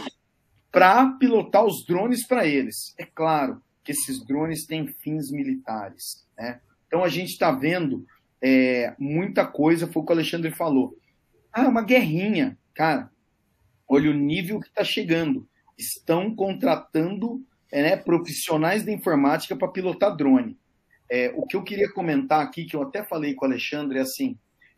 [0.71, 2.93] Para pilotar os drones para eles.
[2.97, 6.27] É claro que esses drones têm fins militares.
[6.37, 6.59] Né?
[6.87, 8.05] Então a gente está vendo
[8.41, 10.95] é, muita coisa, foi o que o Alexandre falou.
[11.51, 12.57] Ah, uma guerrinha.
[12.73, 13.09] Cara,
[13.87, 15.47] olha o nível que está chegando.
[15.77, 20.57] Estão contratando é, né, profissionais da informática para pilotar drone.
[21.09, 24.01] É, o que eu queria comentar aqui, que eu até falei com o Alexandre, é
[24.01, 24.37] assim: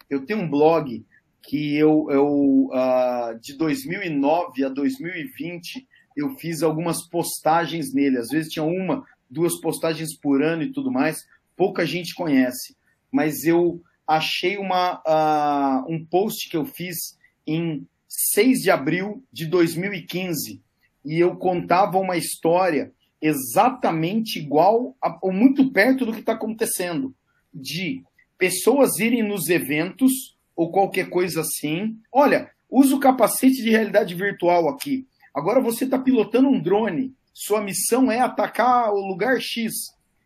[0.10, 1.06] eu tenho um blog
[1.42, 8.18] que eu, eu uh, de 2009 a 2020 eu fiz algumas postagens nele.
[8.18, 11.26] Às vezes tinha uma, duas postagens por ano e tudo mais.
[11.56, 12.76] Pouca gente conhece,
[13.12, 17.18] mas eu achei uma, uh, um post que eu fiz
[17.48, 20.62] em 6 de abril de 2015
[21.04, 27.16] e eu contava uma história exatamente igual a, ou muito perto do que está acontecendo
[27.54, 28.04] de
[28.38, 31.97] pessoas irem nos eventos ou qualquer coisa assim.
[32.12, 35.08] Olha, usa o capacete de realidade virtual aqui.
[35.34, 37.14] Agora você está pilotando um drone.
[37.34, 39.74] Sua missão é atacar o lugar X.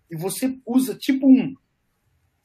[0.10, 1.56] E você usa tipo um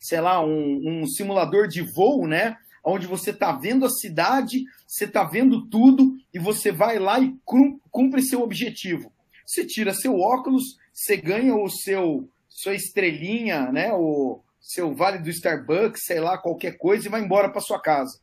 [0.00, 2.56] sei lá, um, um simulador de voo, né?
[2.82, 7.36] Onde você está vendo a cidade, você está vendo tudo e você vai lá e
[7.44, 9.12] cumpre seu objetivo.
[9.44, 13.92] Você tira seu óculos, você ganha o seu sua estrelinha, né?
[13.92, 18.20] O seu vale do Starbucks, sei lá, qualquer coisa e vai embora para sua casa.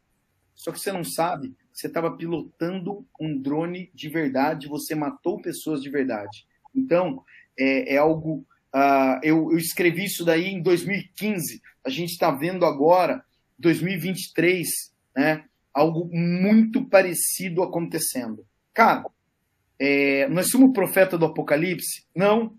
[0.53, 5.81] Só que você não sabe, você estava pilotando um drone de verdade, você matou pessoas
[5.81, 6.47] de verdade.
[6.75, 7.23] Então,
[7.57, 8.45] é, é algo.
[8.73, 11.61] Uh, eu, eu, escrevi isso daí em 2015.
[11.83, 13.23] A gente está vendo agora,
[13.57, 14.67] 2023,
[15.15, 15.45] né?
[15.73, 18.45] Algo muito parecido acontecendo.
[18.73, 19.05] Cara,
[19.79, 22.05] é, nós somos profeta do Apocalipse?
[22.15, 22.55] Não.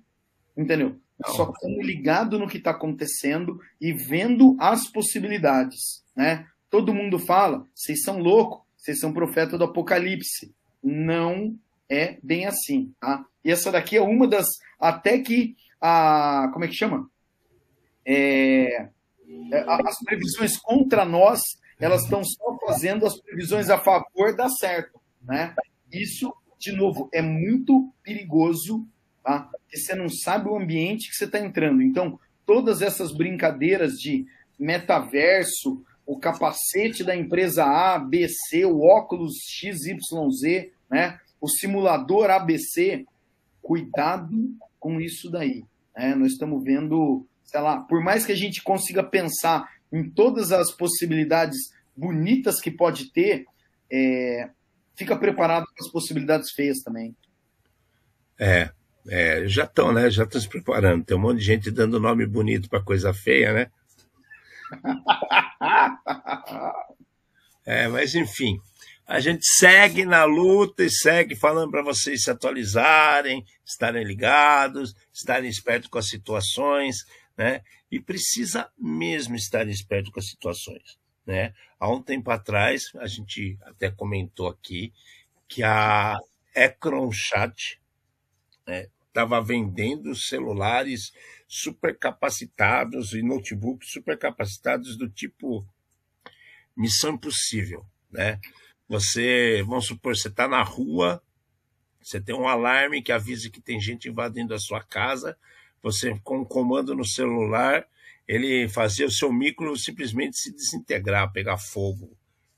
[0.56, 1.00] Entendeu?
[1.26, 6.04] Só estamos ligados no que está acontecendo e vendo as possibilidades.
[6.14, 6.46] Né?
[6.70, 10.54] Todo mundo fala, vocês são loucos, vocês são profeta do Apocalipse.
[10.82, 11.56] Não
[11.88, 12.94] é bem assim.
[13.00, 13.24] Tá?
[13.44, 14.46] E essa daqui é uma das.
[14.78, 16.50] Até que a.
[16.52, 17.10] Como é que chama?
[18.04, 18.88] É,
[19.52, 21.40] é as previsões contra nós,
[21.80, 25.00] elas estão só fazendo as previsões a favor dar certo.
[25.22, 25.54] Né?
[25.92, 28.86] Isso, de novo, é muito perigoso,
[29.22, 29.40] tá?
[29.40, 31.82] Porque você não sabe o ambiente que você está entrando.
[31.82, 34.26] Então, todas essas brincadeiras de
[34.58, 41.20] metaverso, o capacete da empresa A, B, C, o óculos XYZ, né?
[41.40, 43.04] o simulador ABC,
[43.60, 45.64] cuidado com isso daí.
[45.96, 46.14] Né?
[46.14, 50.72] Nós estamos vendo, sei lá, por mais que a gente consiga pensar em todas as
[50.72, 51.58] possibilidades
[51.94, 53.44] bonitas que pode ter,
[53.92, 54.48] é,
[54.96, 57.14] fica preparado para as possibilidades feias também.
[58.38, 58.70] É,
[59.08, 60.10] é já estão, né?
[60.10, 61.04] Já estão se preparando.
[61.04, 63.70] Tem um monte de gente dando nome bonito para coisa feia, né?
[67.64, 68.60] é, mas enfim,
[69.06, 75.48] a gente segue na luta e segue falando para vocês se atualizarem, estarem ligados, estarem
[75.48, 77.06] espertos com as situações,
[77.36, 77.62] né?
[77.90, 81.54] E precisa mesmo estar esperto com as situações, né?
[81.80, 84.92] Há um tempo atrás, a gente até comentou aqui
[85.48, 86.14] que a
[86.54, 87.80] EcronChat
[88.66, 88.86] estava né,
[89.24, 91.12] vendendo celulares
[91.46, 95.66] supercapacitados e notebooks supercapacitados do tipo
[96.76, 98.38] Missão Impossível, né?
[98.88, 101.22] Você, vamos supor, você está na rua,
[102.00, 105.36] você tem um alarme que avisa que tem gente invadindo a sua casa,
[105.82, 107.86] você com um comando no celular,
[108.26, 112.16] ele fazia o seu micro simplesmente se desintegrar, pegar fogo,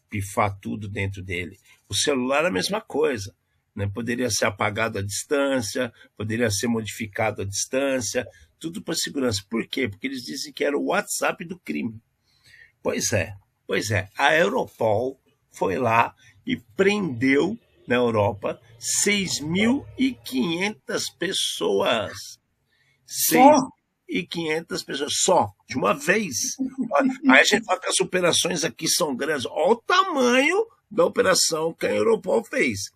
[0.08, 1.58] pifar tudo dentro dele.
[1.88, 3.34] O celular é a mesma coisa.
[3.74, 3.90] Né?
[3.92, 8.26] Poderia ser apagado à distância, poderia ser modificado à distância,
[8.58, 9.42] tudo para segurança.
[9.48, 9.88] Por quê?
[9.88, 12.00] Porque eles dizem que era o WhatsApp do crime.
[12.82, 13.34] Pois é,
[13.66, 14.08] pois é.
[14.16, 16.14] A Europol foi lá
[16.46, 18.60] e prendeu na Europa
[19.04, 22.12] 6.500 pessoas.
[23.06, 23.58] Só?
[24.10, 26.56] 6.500 pessoas, só, de uma vez.
[27.28, 29.46] Aí a gente fala que as operações aqui são grandes.
[29.46, 32.90] Olha o tamanho da operação que a Europol fez.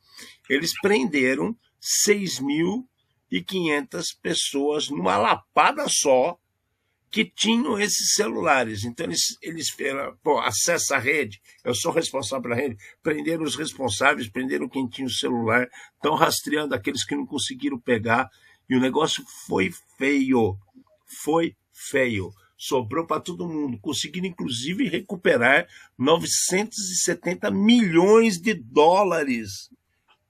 [0.48, 1.56] Eles prenderam
[2.08, 6.38] 6.500 pessoas numa lapada só
[7.10, 8.84] que tinham esses celulares.
[8.84, 9.68] Então, eles, eles
[10.20, 15.06] pô, acessa a rede, eu sou responsável pela rede, prenderam os responsáveis, prenderam quem tinha
[15.06, 18.28] o celular, estão rastreando aqueles que não conseguiram pegar,
[18.68, 20.58] e o negócio foi feio.
[21.22, 22.32] Foi feio.
[22.56, 23.78] Sobrou para todo mundo.
[23.78, 29.70] Conseguiram, inclusive, recuperar 970 milhões de dólares.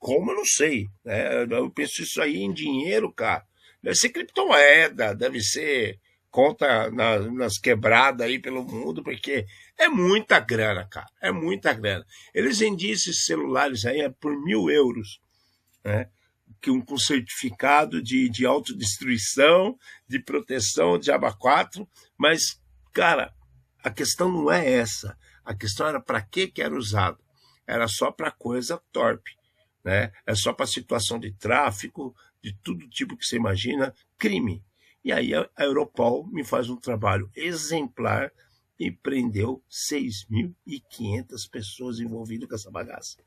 [0.05, 0.91] Como eu não sei.
[1.03, 1.45] Né?
[1.51, 3.43] Eu penso isso aí em dinheiro, cara.
[3.83, 5.99] Deve ser criptomoeda, deve ser
[6.31, 9.47] conta na, nas quebradas aí pelo mundo, porque
[9.79, 11.07] é muita grana, cara.
[11.23, 12.05] É muita grana.
[12.35, 15.23] Eles vendiam esses celulares aí por mil euros,
[15.83, 16.11] né?
[16.63, 19.75] Com certificado de, de autodestruição,
[20.07, 21.89] de proteção de aba 4,
[22.19, 22.61] mas,
[22.93, 23.33] cara,
[23.83, 25.17] a questão não é essa.
[25.43, 27.19] A questão era para que que era usado.
[27.67, 29.31] Era só para coisa torpe,
[29.85, 30.11] né?
[30.27, 34.63] É só para situação de tráfico, de todo tipo que você imagina, crime.
[35.05, 38.33] E aí a Europol me faz um trabalho exemplar
[38.79, 43.19] e prendeu 6.500 pessoas envolvidas com essa bagaça.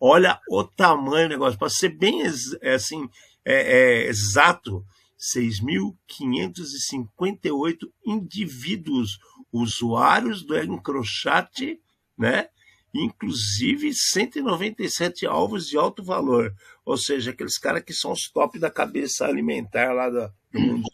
[0.00, 1.58] Olha o tamanho do negócio.
[1.58, 2.22] Para ser bem
[2.60, 3.06] é, assim,
[3.44, 4.82] é, é, exato,
[5.18, 9.18] 6.558 indivíduos,
[9.52, 11.78] usuários do Encrochat,
[12.18, 12.48] né?
[12.94, 16.54] Inclusive 197 alvos de alto valor.
[16.84, 20.88] Ou seja, aqueles caras que são os top da cabeça alimentar lá do, do mundo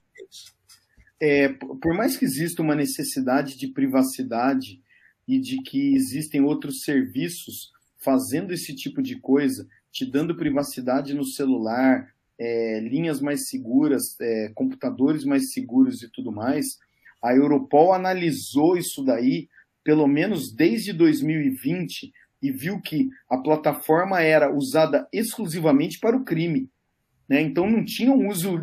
[1.24, 4.82] é, por mais que exista uma necessidade de privacidade
[5.28, 11.24] e de que existem outros serviços fazendo esse tipo de coisa, te dando privacidade no
[11.24, 16.76] celular, é, linhas mais seguras, é, computadores mais seguros e tudo mais,
[17.22, 19.48] A Europol analisou isso daí,
[19.84, 22.12] pelo menos desde 2020,
[22.42, 26.68] e viu que a plataforma era usada exclusivamente para o crime.
[27.28, 27.40] Né?
[27.40, 28.60] Então não tinha um uso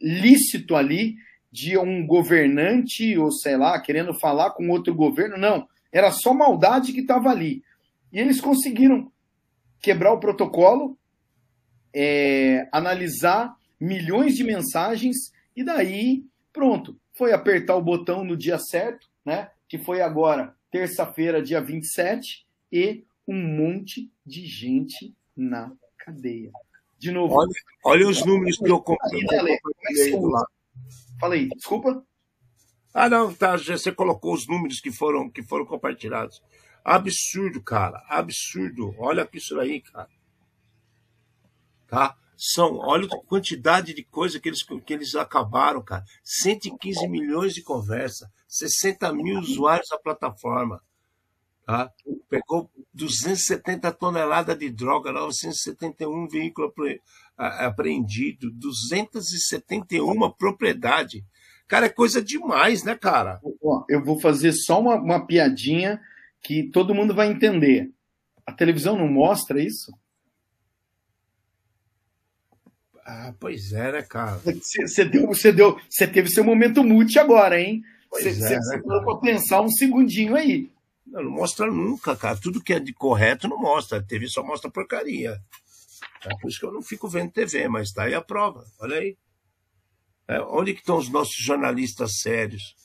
[0.00, 1.16] lícito ali
[1.50, 5.36] de um governante, ou sei lá, querendo falar com outro governo.
[5.36, 7.62] Não, era só maldade que estava ali.
[8.12, 9.10] E eles conseguiram
[9.80, 10.96] quebrar o protocolo,
[11.92, 15.16] é, analisar milhões de mensagens
[15.56, 19.50] e daí, pronto, foi apertar o botão no dia certo, né?
[19.68, 26.50] Que foi agora, terça-feira, dia 27, e um monte de gente na cadeia.
[26.98, 27.34] De novo.
[27.34, 27.52] Olha,
[27.84, 29.22] olha os números que eu comprei.
[31.20, 32.04] Fala aí, desculpa.
[32.92, 33.56] Ah, não, tá.
[33.56, 36.42] Você colocou os números que foram, que foram compartilhados.
[36.84, 38.02] Absurdo, cara.
[38.08, 38.94] Absurdo.
[38.98, 40.08] Olha isso aí, cara.
[41.86, 42.16] Tá?
[42.40, 46.04] São, olha a quantidade de coisa que eles, que eles acabaram, cara.
[46.22, 50.80] 115 milhões de conversa, 60 mil usuários da plataforma.
[51.66, 51.90] Tá?
[52.30, 56.72] Pegou 270 toneladas de droga, 971 veículos
[57.36, 61.24] apreendidos, 271 propriedade.
[61.66, 63.40] Cara, é coisa demais, né, cara?
[63.88, 66.00] Eu vou fazer só uma, uma piadinha
[66.40, 67.90] que todo mundo vai entender.
[68.46, 69.92] A televisão não mostra isso?
[73.10, 74.38] Ah, pois é, né, cara?
[74.44, 77.82] Você deu, você deu, você teve seu momento multi agora, hein?
[78.10, 78.82] Você é, né,
[79.22, 80.70] pensar um segundinho aí.
[81.06, 82.36] Não, não, mostra nunca, cara.
[82.36, 83.96] Tudo que é de correto não mostra.
[83.96, 85.40] A TV só mostra porcaria.
[86.22, 88.66] É por isso que eu não fico vendo TV, mas tá aí a prova.
[88.78, 89.16] Olha aí.
[90.28, 92.76] É, onde que estão os nossos jornalistas sérios?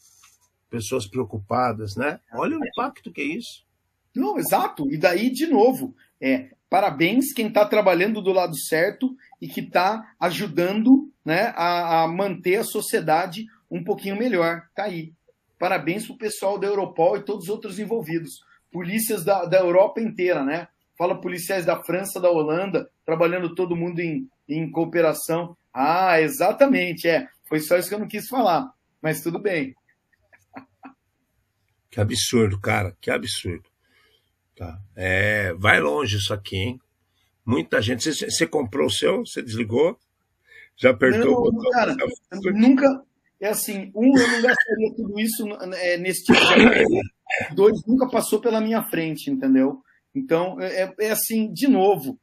[0.70, 2.22] Pessoas preocupadas, né?
[2.32, 3.66] Olha o impacto que é isso.
[4.16, 4.90] Não, exato.
[4.90, 10.12] E daí, de novo, é, parabéns quem está trabalhando do lado certo e que está
[10.20, 14.64] ajudando né, a, a, manter a sociedade um pouquinho melhor.
[14.74, 15.14] Tá aí.
[15.60, 18.40] Parabéns para o pessoal da Europol e todos os outros envolvidos.
[18.72, 20.68] Polícias da, da Europa inteira, né?
[20.98, 25.56] Fala policiais da França, da Holanda, trabalhando todo mundo em, em cooperação.
[25.72, 27.28] Ah, exatamente, é.
[27.48, 28.68] Foi só isso que eu não quis falar,
[29.00, 29.76] mas tudo bem.
[31.92, 33.73] Que absurdo, cara, que absurdo.
[34.64, 34.80] Tá.
[34.96, 36.82] É, vai longe isso aqui, hein?
[37.46, 38.04] Muita gente.
[38.04, 39.26] Você, você comprou o seu?
[39.26, 39.98] Você desligou?
[40.78, 41.72] Já apertou não, o botão?
[41.72, 41.96] Cara,
[42.54, 43.04] nunca.
[43.42, 45.46] É assim, um, eu não gastaria tudo isso
[45.76, 49.82] é, nesse tipo de Dois, nunca passou pela minha frente, entendeu?
[50.16, 52.18] Então, é, é, é assim, de novo,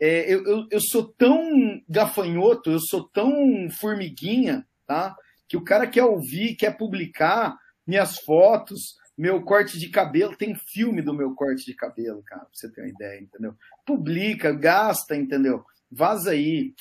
[0.00, 3.30] é, eu, eu, eu, sou tão gafanhoto, eu sou tão
[3.70, 5.14] formiguinha, tá?
[5.46, 11.00] Que o cara quer ouvir, quer publicar minhas fotos, meu corte de cabelo, tem filme
[11.00, 13.54] do meu corte de cabelo, cara, pra você ter uma ideia, entendeu?
[13.86, 15.64] Publica, gasta, entendeu?
[15.90, 16.74] Vaza aí.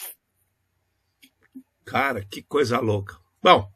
[1.86, 3.18] Cara, que coisa louca.
[3.42, 3.70] Bom,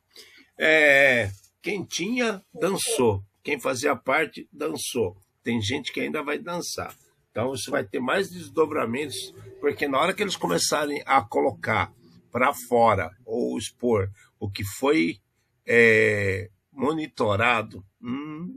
[0.58, 1.30] é,
[1.62, 3.24] quem tinha, dançou.
[3.44, 5.16] Quem fazia parte, dançou.
[5.44, 6.96] Tem gente que ainda vai dançar.
[7.30, 11.94] Então isso vai ter mais desdobramentos, porque na hora que eles começarem a colocar
[12.32, 15.20] para fora ou expor o que foi
[15.66, 17.84] é, monitorado.
[18.02, 18.56] Hum...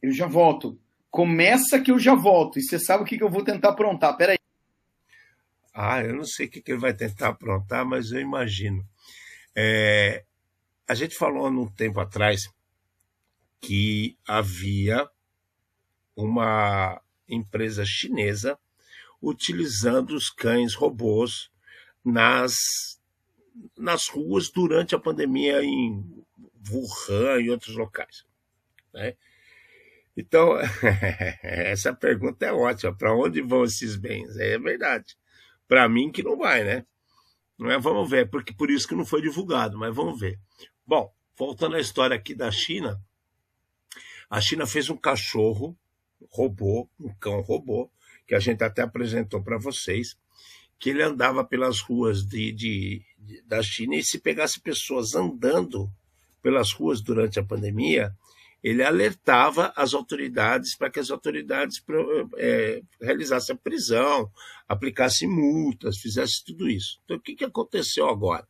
[0.00, 0.78] Eu já volto.
[1.10, 2.58] Começa que eu já volto.
[2.58, 4.16] E você sabe o que, que eu vou tentar aprontar.
[4.16, 4.38] Peraí.
[5.74, 8.86] Ah, eu não sei o que, que ele vai tentar aprontar, mas eu imagino.
[9.54, 10.24] É,
[10.86, 12.48] a gente falou num tempo atrás
[13.60, 15.08] que havia
[16.14, 18.58] uma empresa chinesa
[19.20, 21.50] utilizando os cães robôs
[22.04, 22.54] nas,
[23.76, 26.15] nas ruas durante a pandemia em
[26.70, 28.24] Wuhan e outros locais.
[28.92, 29.16] Né?
[30.16, 30.56] Então,
[31.42, 32.96] essa pergunta é ótima.
[32.96, 34.36] Para onde vão esses bens?
[34.36, 35.16] É verdade.
[35.68, 36.86] Para mim que não vai, né?
[37.58, 40.38] Não é, vamos ver, porque por isso que não foi divulgado, mas vamos ver.
[40.86, 43.00] Bom, voltando à história aqui da China,
[44.28, 45.76] a China fez um cachorro
[46.30, 47.90] robô, um cão robô,
[48.26, 50.16] que a gente até apresentou para vocês,
[50.78, 55.90] que ele andava pelas ruas de, de, de, da China e se pegasse pessoas andando
[56.46, 58.14] pelas ruas durante a pandemia,
[58.62, 61.82] ele alertava as autoridades para que as autoridades
[62.36, 64.30] é, realizassem a prisão,
[64.68, 67.00] aplicassem multas, fizessem tudo isso.
[67.04, 68.46] Então, o que, que aconteceu agora?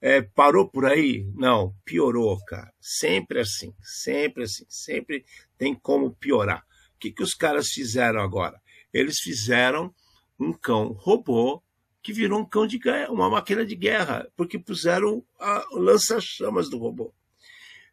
[0.00, 1.30] É, parou por aí?
[1.36, 2.72] Não, piorou, cara.
[2.80, 5.24] Sempre assim, sempre assim, sempre
[5.56, 6.64] tem como piorar.
[6.96, 8.60] O que, que os caras fizeram agora?
[8.92, 9.94] Eles fizeram
[10.40, 11.62] um cão robô
[12.02, 15.22] que virou um cão de guerra, uma máquina de guerra, porque puseram
[15.70, 17.14] lança-chamas do robô.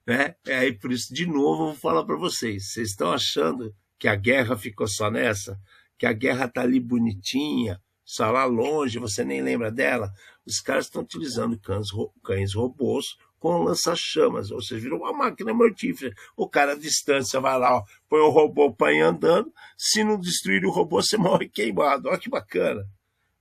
[0.06, 0.36] Né?
[0.46, 2.72] É aí por isso, de novo, eu vou falar para vocês.
[2.72, 5.60] Vocês estão achando que a guerra ficou só nessa?
[5.98, 10.12] Que a guerra tá ali bonitinha, só lá longe, você nem lembra dela?
[10.46, 11.88] Os caras estão utilizando cães,
[12.24, 16.14] cães robôs com lança-chamas, ou seja, virou uma máquina mortífera.
[16.38, 20.66] O cara à distância vai lá, ó, põe o robô põe andando, se não destruir
[20.66, 22.10] o robô, você morre queimado.
[22.10, 22.88] Olha que bacana.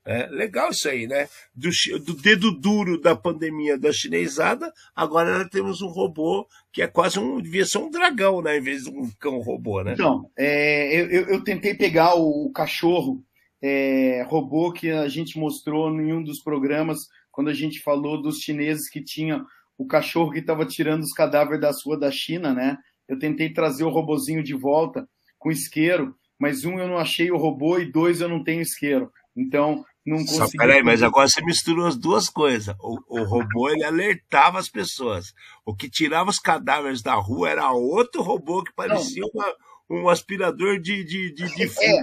[0.07, 1.27] É, legal isso aí, né?
[1.55, 1.71] Do,
[2.05, 7.19] do, dedo duro da pandemia da chinesada, agora nós temos um robô que é quase
[7.19, 7.41] um.
[7.41, 8.59] devia ser um dragão, né?
[8.59, 9.95] Em vez de um cão robô, né?
[9.95, 13.25] Então, é, eu, eu, tentei pegar o, cachorro
[13.63, 18.41] é, robô que a gente mostrou em um dos programas, quando a gente falou dos
[18.41, 19.47] chineses que tinham
[19.79, 22.77] o cachorro que estava tirando os cadáveres das ruas da China, né?
[23.09, 27.39] Eu tentei trazer o robozinho de volta com isqueiro, mas um eu não achei o
[27.39, 29.11] robô e dois eu não tenho isqueiro.
[29.37, 30.37] Então, não consegui.
[30.37, 32.75] Só, peraí, mas agora você misturou as duas coisas.
[32.81, 35.33] O, o robô ele alertava as pessoas.
[35.65, 39.55] O que tirava os cadáveres da rua era outro robô que parecia uma,
[39.91, 42.03] um aspirador de, de, de, de É,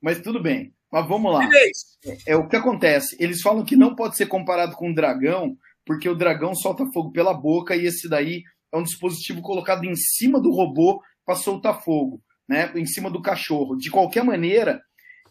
[0.00, 0.72] mas tudo bem.
[0.90, 1.44] Mas vamos lá.
[1.44, 3.16] É, é o que acontece.
[3.18, 7.12] Eles falam que não pode ser comparado com um dragão, porque o dragão solta fogo
[7.12, 8.42] pela boca e esse daí
[8.72, 12.72] é um dispositivo colocado em cima do robô para soltar fogo, né?
[12.74, 13.76] Em cima do cachorro.
[13.76, 14.82] De qualquer maneira,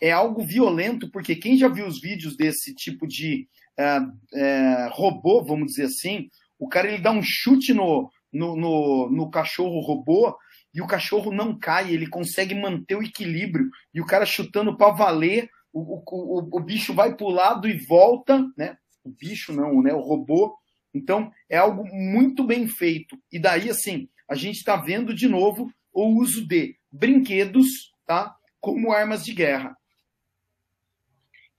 [0.01, 3.47] é algo violento, porque quem já viu os vídeos desse tipo de
[3.77, 3.99] é,
[4.33, 6.27] é, robô, vamos dizer assim,
[6.57, 10.35] o cara ele dá um chute no, no, no, no cachorro robô
[10.73, 14.91] e o cachorro não cai, ele consegue manter o equilíbrio, e o cara chutando para
[14.91, 18.77] valer, o, o, o, o bicho vai para o lado e volta, né?
[19.03, 19.93] O bicho não, né?
[19.93, 20.55] O robô.
[20.93, 23.17] Então é algo muito bem feito.
[23.31, 28.33] E daí, assim, a gente está vendo de novo o uso de brinquedos, tá?
[28.61, 29.75] Como armas de guerra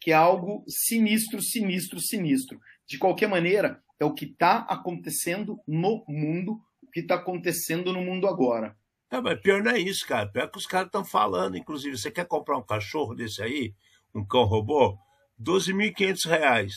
[0.03, 2.61] que é algo sinistro, sinistro, sinistro.
[2.87, 8.03] De qualquer maneira, é o que está acontecendo no mundo, o que está acontecendo no
[8.03, 8.77] mundo agora.
[9.09, 10.29] É, mas pior não é isso, cara.
[10.29, 11.57] Pior que os caras estão falando.
[11.57, 13.73] Inclusive, você quer comprar um cachorro desse aí,
[14.13, 14.99] um cão robô?
[15.41, 16.75] 12.500 reais,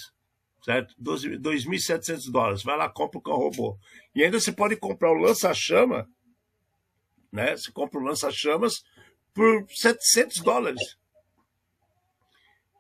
[0.64, 0.94] certo?
[1.02, 2.64] 2.700 dólares.
[2.64, 3.78] Vai lá, compra o cão robô.
[4.14, 6.08] E ainda você pode comprar o lança-chama,
[7.32, 7.58] né?
[7.58, 8.84] Você compra o lança-chamas
[9.34, 10.98] por 700 dólares.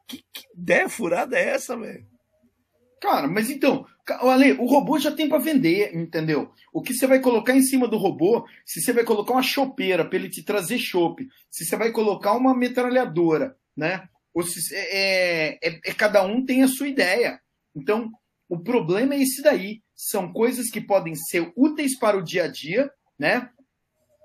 [0.08, 2.06] Que, que ideia furada é essa, velho?
[3.01, 6.51] Cara, mas então, Ale, o robô já tem para vender, entendeu?
[6.74, 10.06] O que você vai colocar em cima do robô, se você vai colocar uma chopeira
[10.06, 14.08] para ele te trazer chope, se você vai colocar uma metralhadora, né?
[14.34, 17.39] Ou se, é, é, é, cada um tem a sua ideia.
[17.76, 18.12] Então,
[18.49, 19.82] o problema é esse daí.
[19.95, 23.49] São coisas que podem ser úteis para o dia a dia, né?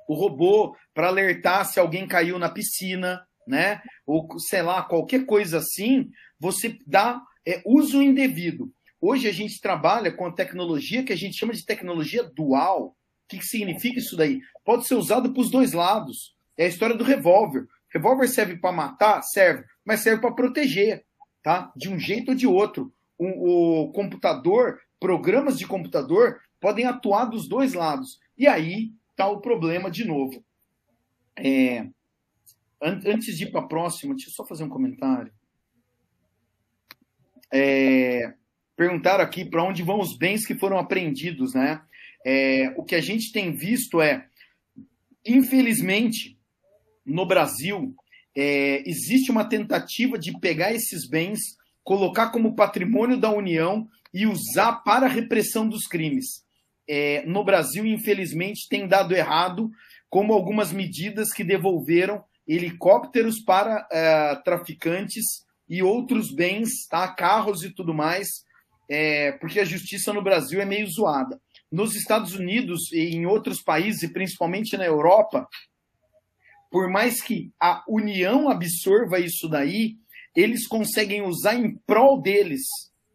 [0.08, 3.82] O robô para alertar se alguém caiu na piscina, né?
[4.06, 8.72] Ou sei lá, qualquer coisa assim, você dá é, uso indevido.
[9.00, 12.88] Hoje a gente trabalha com a tecnologia que a gente chama de tecnologia dual.
[12.88, 12.94] O
[13.28, 14.40] que, que significa isso daí?
[14.64, 16.34] Pode ser usado para os dois lados.
[16.56, 17.66] É a história do revólver.
[17.92, 19.22] Revólver serve para matar?
[19.22, 21.04] Serve, mas serve para proteger,
[21.42, 21.72] tá?
[21.76, 22.92] De um jeito ou de outro.
[23.18, 28.20] O, o computador, programas de computador podem atuar dos dois lados.
[28.38, 30.44] E aí está o problema de novo.
[31.36, 31.86] É,
[32.82, 35.30] Antes de ir para a próxima, deixa eu só fazer um comentário.
[37.52, 38.32] É,
[38.76, 41.82] perguntaram aqui para onde vão os bens que foram apreendidos, né?
[42.24, 44.26] É, o que a gente tem visto é,
[45.26, 46.38] infelizmente,
[47.04, 47.94] no Brasil,
[48.34, 51.40] é, existe uma tentativa de pegar esses bens,
[51.82, 56.44] colocar como patrimônio da União e usar para a repressão dos crimes.
[56.88, 59.70] É, no Brasil, infelizmente, tem dado errado,
[60.08, 67.06] como algumas medidas que devolveram helicópteros para é, traficantes e outros bens, tá?
[67.06, 68.26] carros e tudo mais,
[68.88, 71.40] é, porque a justiça no Brasil é meio zoada.
[71.70, 75.48] Nos Estados Unidos e em outros países, principalmente na Europa,
[76.70, 79.96] por mais que a União absorva isso daí,
[80.34, 82.62] eles conseguem usar em prol deles.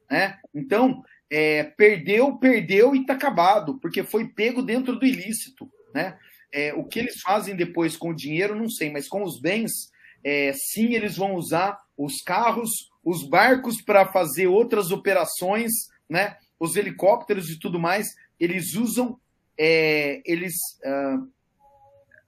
[0.09, 0.37] Né?
[0.53, 5.69] Então, é, perdeu, perdeu e está acabado, porque foi pego dentro do ilícito.
[5.93, 6.17] Né?
[6.55, 9.91] É, o que eles fazem depois com o dinheiro, não sei, mas com os bens,
[10.23, 15.73] é, sim, eles vão usar os carros, os barcos para fazer outras operações,
[16.09, 16.37] né?
[16.57, 19.19] Os helicópteros e tudo mais, eles usam,
[19.59, 21.29] é, eles uh,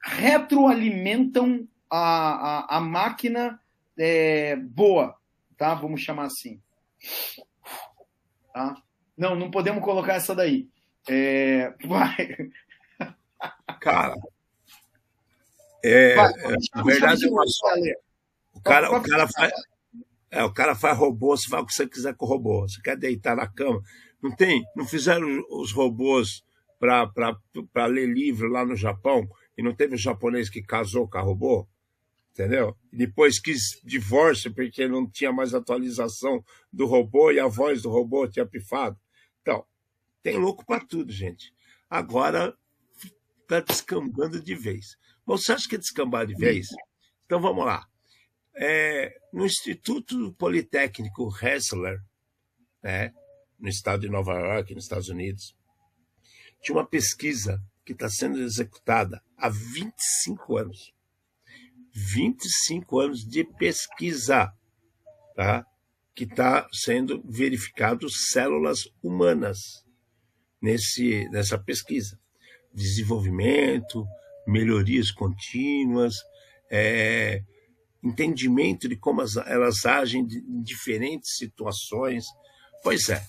[0.03, 3.61] retroalimentam a, a, a máquina
[3.97, 5.15] é, boa,
[5.55, 5.73] tá?
[5.73, 6.59] Vamos chamar assim.
[8.53, 8.75] Tá?
[9.17, 10.67] Não, não podemos colocar essa daí.
[11.07, 12.51] É, vai,
[13.79, 14.15] Cara,
[15.83, 17.67] é, Vai, é, na verdade é uma só.
[18.53, 19.51] O cara, o cara faz.
[20.29, 22.67] É, o cara faz robô, você faz o que você quiser com o robô.
[22.67, 23.81] Você quer deitar na cama.
[24.21, 24.65] Não tem?
[24.75, 26.43] Não fizeram os robôs
[26.79, 31.21] para ler livro lá no Japão e não teve um japonês que casou com a
[31.21, 31.67] robô?
[32.33, 32.75] Entendeu?
[32.91, 37.89] E depois quis divórcio porque não tinha mais atualização do robô e a voz do
[37.89, 38.99] robô tinha pifado.
[39.41, 39.65] Então,
[40.21, 41.53] Tem louco para tudo, gente.
[41.89, 42.53] Agora
[43.47, 44.97] está descambando de vez.
[45.25, 46.67] Bom, você acha que é descambar de vez?
[47.25, 47.85] Então vamos lá.
[48.55, 51.99] É, no Instituto Politécnico Hessler,
[52.83, 53.13] né,
[53.57, 55.55] no estado de Nova York, nos Estados Unidos,
[56.61, 60.93] tinha uma pesquisa que está sendo executada há 25 anos.
[61.93, 64.51] 25 anos de pesquisa,
[65.35, 65.65] tá?
[66.13, 69.85] que está sendo verificado células humanas
[70.61, 72.19] nesse, nessa pesquisa.
[72.73, 74.05] Desenvolvimento,
[74.45, 76.15] melhorias contínuas,
[76.69, 77.41] é,
[78.03, 82.25] entendimento de como as, elas agem em diferentes situações.
[82.83, 83.23] Pois é,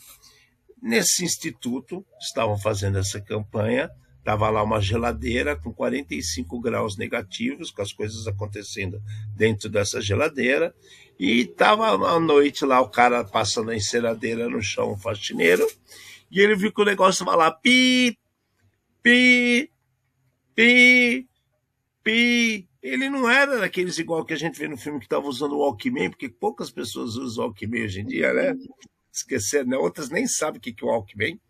[0.82, 7.82] nesse instituto estavam fazendo essa campanha, estava lá uma geladeira com 45 graus negativos, com
[7.82, 9.02] as coisas acontecendo
[9.34, 10.74] dentro dessa geladeira,
[11.18, 15.66] e estava à noite lá o cara passando a enceradeira no chão, um faxineiro,
[16.30, 18.18] e ele viu que o negócio estava lá, pi,
[19.02, 19.70] pi,
[20.54, 21.28] pi,
[22.02, 22.68] pi.
[22.82, 25.58] Ele não era daqueles igual que a gente vê no filme que estava usando o
[25.58, 28.54] Walkman, porque poucas pessoas usam o Walkman hoje em dia, né?
[29.12, 29.76] Esquecer, né?
[29.76, 31.40] Outras nem sabem o que é o Walkman.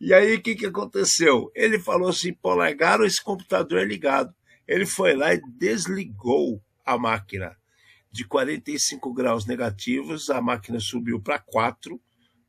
[0.00, 1.50] E aí, o que, que aconteceu?
[1.54, 4.34] Ele falou assim: pô, largaram esse computador ligado.
[4.66, 7.56] Ele foi lá e desligou a máquina.
[8.10, 12.00] De 45 graus negativos, a máquina subiu para 4,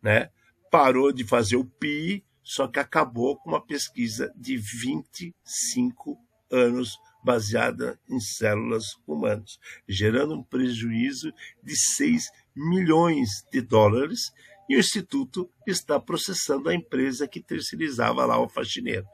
[0.01, 0.29] né?
[0.73, 6.19] parou de fazer o PI, só que acabou com uma pesquisa de 25
[6.51, 11.33] anos baseada em células humanas, gerando um prejuízo
[11.63, 14.31] de 6 milhões de dólares
[14.69, 19.07] e o Instituto está processando a empresa que terceirizava lá o faxineiro.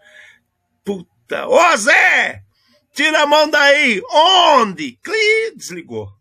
[0.83, 1.47] Puta!
[1.47, 2.43] Ô Zé!
[2.93, 4.01] Tira a mão daí!
[4.11, 4.97] Onde?
[5.03, 5.55] Cli!
[5.55, 6.18] Desligou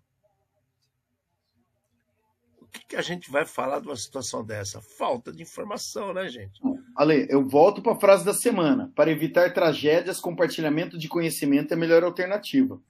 [2.69, 4.81] que, que a gente vai falar de uma situação dessa?
[4.81, 6.61] Falta de informação, né, gente?
[6.97, 8.93] Ale, eu volto para a frase da semana.
[8.95, 12.81] Para evitar tragédias, compartilhamento de conhecimento é a melhor alternativa.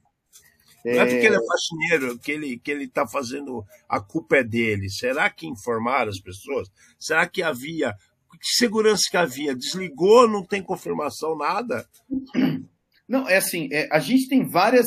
[0.85, 4.43] Não é porque ele é faxineiro que ele que ele está fazendo a culpa é
[4.43, 4.89] dele.
[4.89, 6.71] Será que informaram as pessoas?
[6.97, 7.93] Será que havia
[8.39, 9.53] que segurança que havia?
[9.53, 11.87] Desligou, não tem confirmação nada?
[13.07, 13.67] Não, é assim.
[13.71, 14.85] É, a gente tem várias.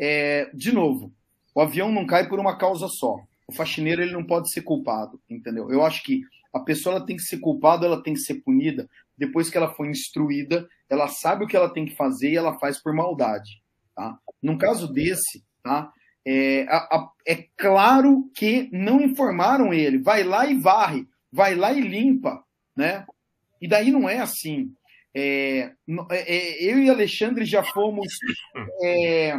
[0.00, 1.14] É, de novo,
[1.54, 3.20] o avião não cai por uma causa só
[3.50, 5.70] o faxineiro ele não pode ser culpado, entendeu?
[5.70, 6.22] Eu acho que
[6.54, 8.88] a pessoa ela tem que ser culpada, ela tem que ser punida
[9.18, 12.58] depois que ela foi instruída, ela sabe o que ela tem que fazer e ela
[12.58, 13.60] faz por maldade,
[13.94, 14.16] tá?
[14.40, 15.92] Num caso desse, tá?
[16.24, 19.98] É, a, a, é claro que não informaram ele.
[19.98, 22.42] Vai lá e varre, vai lá e limpa,
[22.76, 23.04] né?
[23.60, 24.72] E daí não é assim.
[25.12, 25.72] É,
[26.10, 28.06] é, é eu e Alexandre já fomos
[28.82, 29.34] é,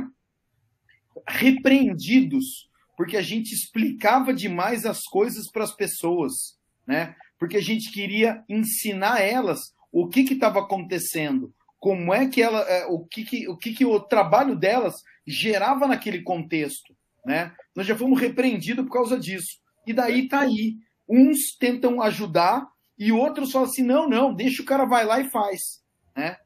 [1.27, 2.69] repreendidos
[3.01, 7.15] porque a gente explicava demais as coisas para as pessoas, né?
[7.39, 12.85] Porque a gente queria ensinar elas o que estava acontecendo, como é que ela, é,
[12.85, 16.95] o que, que o que, que o trabalho delas gerava naquele contexto,
[17.25, 17.51] né?
[17.75, 19.59] Nós já fomos repreendidos por causa disso.
[19.87, 20.75] E daí tá aí,
[21.09, 22.67] uns tentam ajudar
[22.99, 25.81] e outros falam assim, não, não, deixa o cara vai lá e faz,
[26.15, 26.37] né?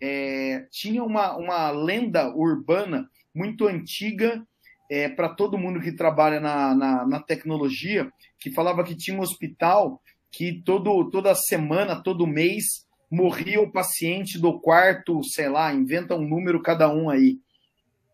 [0.00, 4.46] É, tinha uma, uma lenda urbana muito antiga
[4.90, 9.22] é, para todo mundo que trabalha na, na, na, tecnologia, que falava que tinha um
[9.22, 12.64] hospital que todo, toda semana, todo mês,
[13.10, 17.38] morria o paciente do quarto, sei lá, inventa um número cada um aí.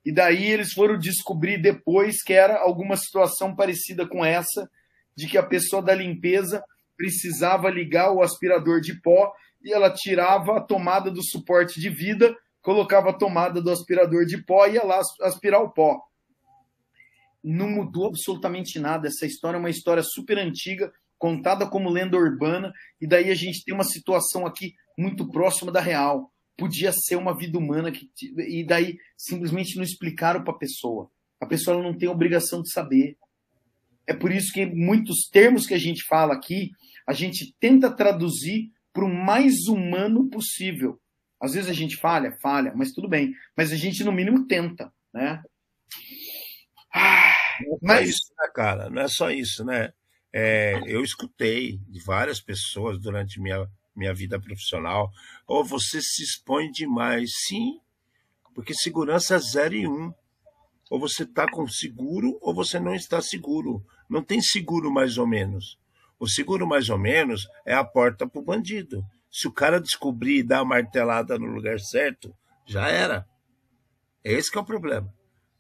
[0.04, 4.70] E daí eles foram descobrir depois que era alguma situação parecida com essa,
[5.16, 6.62] de que a pessoa da limpeza
[6.96, 12.34] precisava ligar o aspirador de pó e ela tirava a tomada do suporte de vida,
[12.62, 16.09] colocava a tomada do aspirador de pó e ia lá aspirar o pó
[17.43, 19.09] não mudou absolutamente nada.
[19.09, 23.64] Essa história é uma história super antiga, contada como lenda urbana, e daí a gente
[23.64, 26.32] tem uma situação aqui muito próxima da real.
[26.57, 31.11] Podia ser uma vida humana, que, e daí simplesmente não explicaram para a pessoa.
[31.41, 33.16] A pessoa não tem obrigação de saber.
[34.07, 36.70] É por isso que muitos termos que a gente fala aqui,
[37.07, 41.01] a gente tenta traduzir para o mais humano possível.
[41.41, 43.34] Às vezes a gente falha, falha, mas tudo bem.
[43.57, 45.43] Mas a gente, no mínimo, tenta, né?
[46.93, 47.30] Ah,
[47.82, 48.90] não é isso, né, cara?
[48.90, 49.92] Não é só isso, né?
[50.32, 55.11] É, eu escutei de várias pessoas durante minha, minha vida profissional.
[55.46, 57.30] Ou oh, você se expõe demais.
[57.46, 57.80] Sim,
[58.54, 60.12] porque segurança é zero e um.
[60.90, 63.84] Ou você está com seguro ou você não está seguro.
[64.08, 65.78] Não tem seguro mais ou menos.
[66.18, 69.04] O seguro mais ou menos é a porta para o bandido.
[69.30, 72.34] Se o cara descobrir e dar a martelada no lugar certo,
[72.66, 73.26] já era.
[74.22, 75.12] Esse é o problema.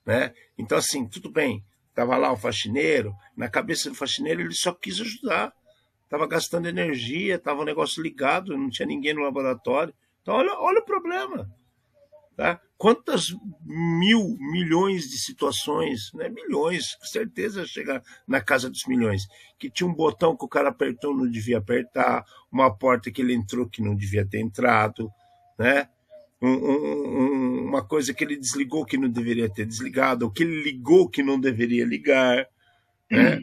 [0.04, 0.34] Né?
[0.58, 1.64] Então, assim, tudo bem,
[2.00, 5.52] estava lá o faxineiro, na cabeça do faxineiro ele só quis ajudar.
[6.04, 9.94] estava gastando energia, estava o negócio ligado, não tinha ninguém no laboratório.
[10.22, 11.48] Então, olha, olha o problema.
[12.34, 12.58] Tá?
[12.78, 16.30] Quantas mil, milhões de situações, né?
[16.30, 19.26] milhões, com certeza chegar na casa dos milhões,
[19.58, 23.34] que tinha um botão que o cara apertou não devia apertar, uma porta que ele
[23.34, 25.10] entrou que não devia ter entrado,
[25.58, 25.86] né?
[26.42, 30.62] Um, um, uma coisa que ele desligou que não deveria ter desligado, ou que ele
[30.62, 32.46] ligou que não deveria ligar,
[33.10, 33.36] né?
[33.36, 33.42] Hum.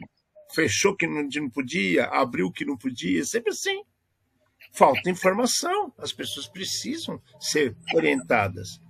[0.52, 3.82] fechou que não, não podia, abriu que não podia, sempre assim.
[4.72, 8.80] Falta informação, as pessoas precisam ser orientadas.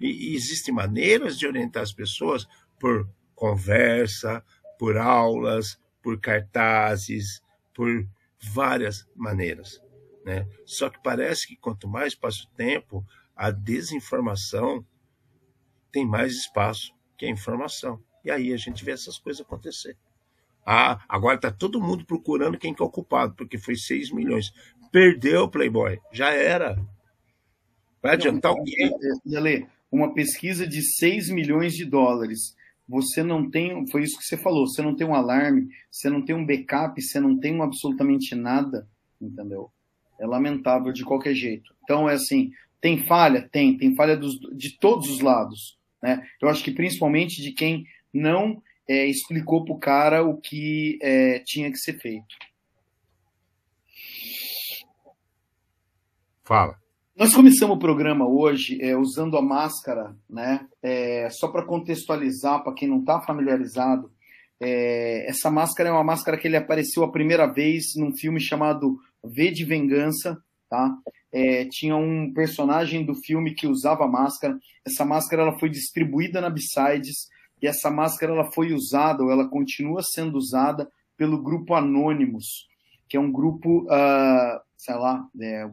[0.00, 2.46] E, e existem maneiras de orientar as pessoas
[2.78, 4.42] por conversa,
[4.78, 7.42] por aulas, por cartazes,
[7.74, 8.06] por
[8.40, 9.80] várias maneiras.
[10.24, 10.46] Né?
[10.64, 13.04] Só que parece que quanto mais passa o tempo,
[13.38, 14.84] a desinformação
[15.92, 18.02] tem mais espaço que a informação.
[18.24, 19.96] E aí a gente vê essas coisas acontecer.
[20.66, 24.52] Ah, agora está todo mundo procurando quem que é o culpado, porque foi 6 milhões.
[24.90, 26.76] Perdeu o Playboy, já era.
[28.02, 28.90] Vai adiantar o quê?
[29.24, 32.56] Lele, uma pesquisa de 6 milhões de dólares.
[32.88, 36.24] Você não tem, foi isso que você falou, você não tem um alarme, você não
[36.24, 38.88] tem um backup, você não tem absolutamente nada,
[39.20, 39.70] entendeu?
[40.18, 41.72] É lamentável de qualquer jeito.
[41.84, 42.50] Então é assim,
[42.80, 43.48] tem falha?
[43.50, 45.78] Tem, tem falha dos, de todos os lados.
[46.02, 46.22] Né?
[46.40, 51.40] Eu acho que principalmente de quem não é, explicou para o cara o que é,
[51.40, 52.34] tinha que ser feito.
[56.44, 56.78] Fala.
[57.14, 60.66] Nós começamos o programa hoje é, usando a máscara, né?
[60.80, 64.10] É, só para contextualizar, para quem não está familiarizado,
[64.60, 68.98] é, essa máscara é uma máscara que ele apareceu a primeira vez num filme chamado
[69.22, 70.96] V de Vingança, tá?
[71.32, 74.58] É, tinha um personagem do filme que usava máscara.
[74.84, 77.28] Essa máscara ela foi distribuída na Besides
[77.60, 82.68] e essa máscara ela foi usada ou ela continua sendo usada pelo grupo Anonymous,
[83.08, 85.68] que é um grupo, uh, sei lá, é,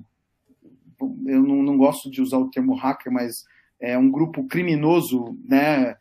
[1.28, 3.43] eu não, não, gosto de usar o termo hacker, mas
[3.80, 5.96] é um grupo criminoso, né?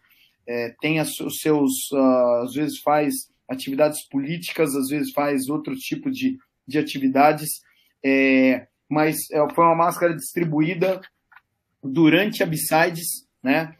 [0.46, 5.74] É, tem as, os seus, uh, às vezes faz atividades políticas, às vezes faz outro
[5.76, 7.62] tipo de, de atividades,
[8.02, 11.00] é, mas é, foi uma máscara distribuída
[11.82, 13.74] durante a Besides, né?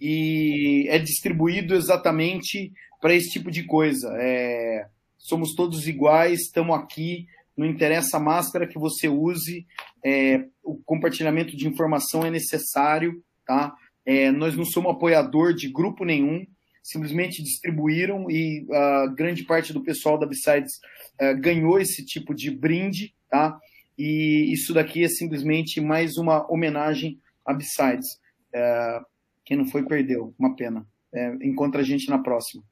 [0.00, 4.14] E é distribuído exatamente para esse tipo de coisa.
[4.20, 9.66] É, somos todos iguais, estamos aqui, não interessa a máscara que você use,
[10.04, 13.74] é, o compartilhamento de informação é necessário, tá?
[14.06, 16.46] É, nós não somos apoiador de grupo nenhum,
[16.82, 20.72] simplesmente distribuíram e a uh, grande parte do pessoal da Besides
[21.20, 23.58] uh, ganhou esse tipo de brinde, tá?
[23.98, 28.14] E isso daqui é simplesmente mais uma homenagem a Besides.
[28.54, 29.04] Uh,
[29.44, 30.34] quem não foi, perdeu.
[30.38, 30.86] Uma pena.
[31.12, 32.62] É, encontra a gente na próxima.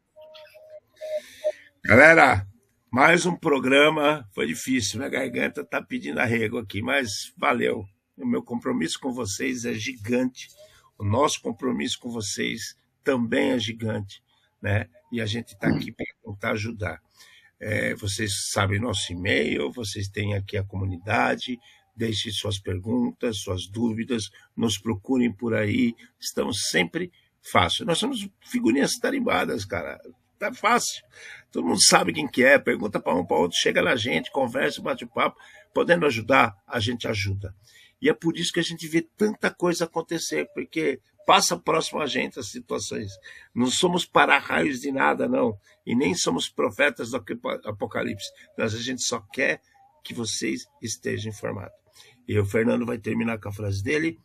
[1.84, 2.46] Galera,
[2.90, 4.28] mais um programa.
[4.34, 7.84] Foi difícil, minha garganta tá pedindo arrego aqui, mas valeu.
[8.16, 10.48] O meu compromisso com vocês é gigante.
[10.98, 14.22] O nosso compromisso com vocês também é gigante,
[14.60, 14.86] né?
[15.10, 17.00] E a gente está aqui para tentar ajudar.
[17.60, 21.58] É, vocês sabem nosso e-mail, vocês têm aqui a comunidade.
[21.96, 25.94] Deixe suas perguntas, suas dúvidas, nos procurem por aí.
[26.20, 27.10] Estamos sempre
[27.42, 27.86] fácil.
[27.86, 29.98] Nós somos figurinhas tarimbadas, cara.
[30.38, 31.02] Tá fácil.
[31.50, 34.82] Todo mundo sabe quem que é, pergunta para um para outro, chega na gente, conversa,
[34.82, 35.38] bate papo.
[35.72, 37.54] Podendo ajudar, a gente ajuda.
[38.00, 42.06] E é por isso que a gente vê tanta coisa acontecer, porque passa próximo a
[42.06, 43.10] gente as situações.
[43.52, 45.58] Não somos para-raios de nada, não.
[45.84, 47.16] E nem somos profetas do
[47.64, 48.30] Apocalipse.
[48.56, 49.60] Mas a gente só quer
[50.04, 51.74] que vocês estejam informados.
[52.28, 54.18] E o Fernando vai terminar com a frase dele.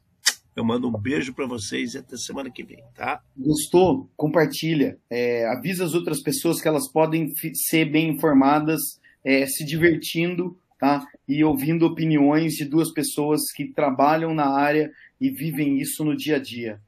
[0.55, 3.21] Eu mando um beijo para vocês e até semana que vem, tá?
[3.37, 4.09] Gostou?
[4.15, 4.99] Compartilha.
[5.09, 11.07] É, avisa as outras pessoas que elas podem ser bem informadas, é, se divertindo, tá?
[11.27, 14.91] E ouvindo opiniões de duas pessoas que trabalham na área
[15.21, 16.81] e vivem isso no dia a dia.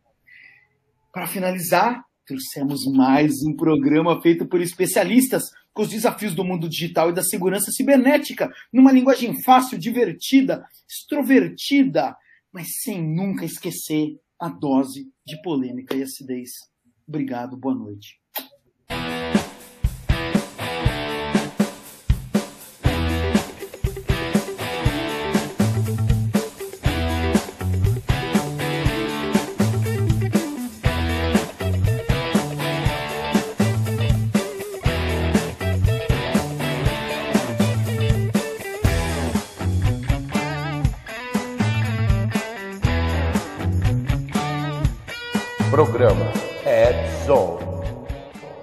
[1.13, 7.09] Para finalizar, trouxemos mais um programa feito por especialistas com os desafios do mundo digital
[7.09, 12.15] e da segurança cibernética, numa linguagem fácil, divertida, extrovertida
[12.53, 16.51] mas sem nunca esquecer a dose de polêmica e acidez.
[17.07, 18.22] Obrigado, boa noite.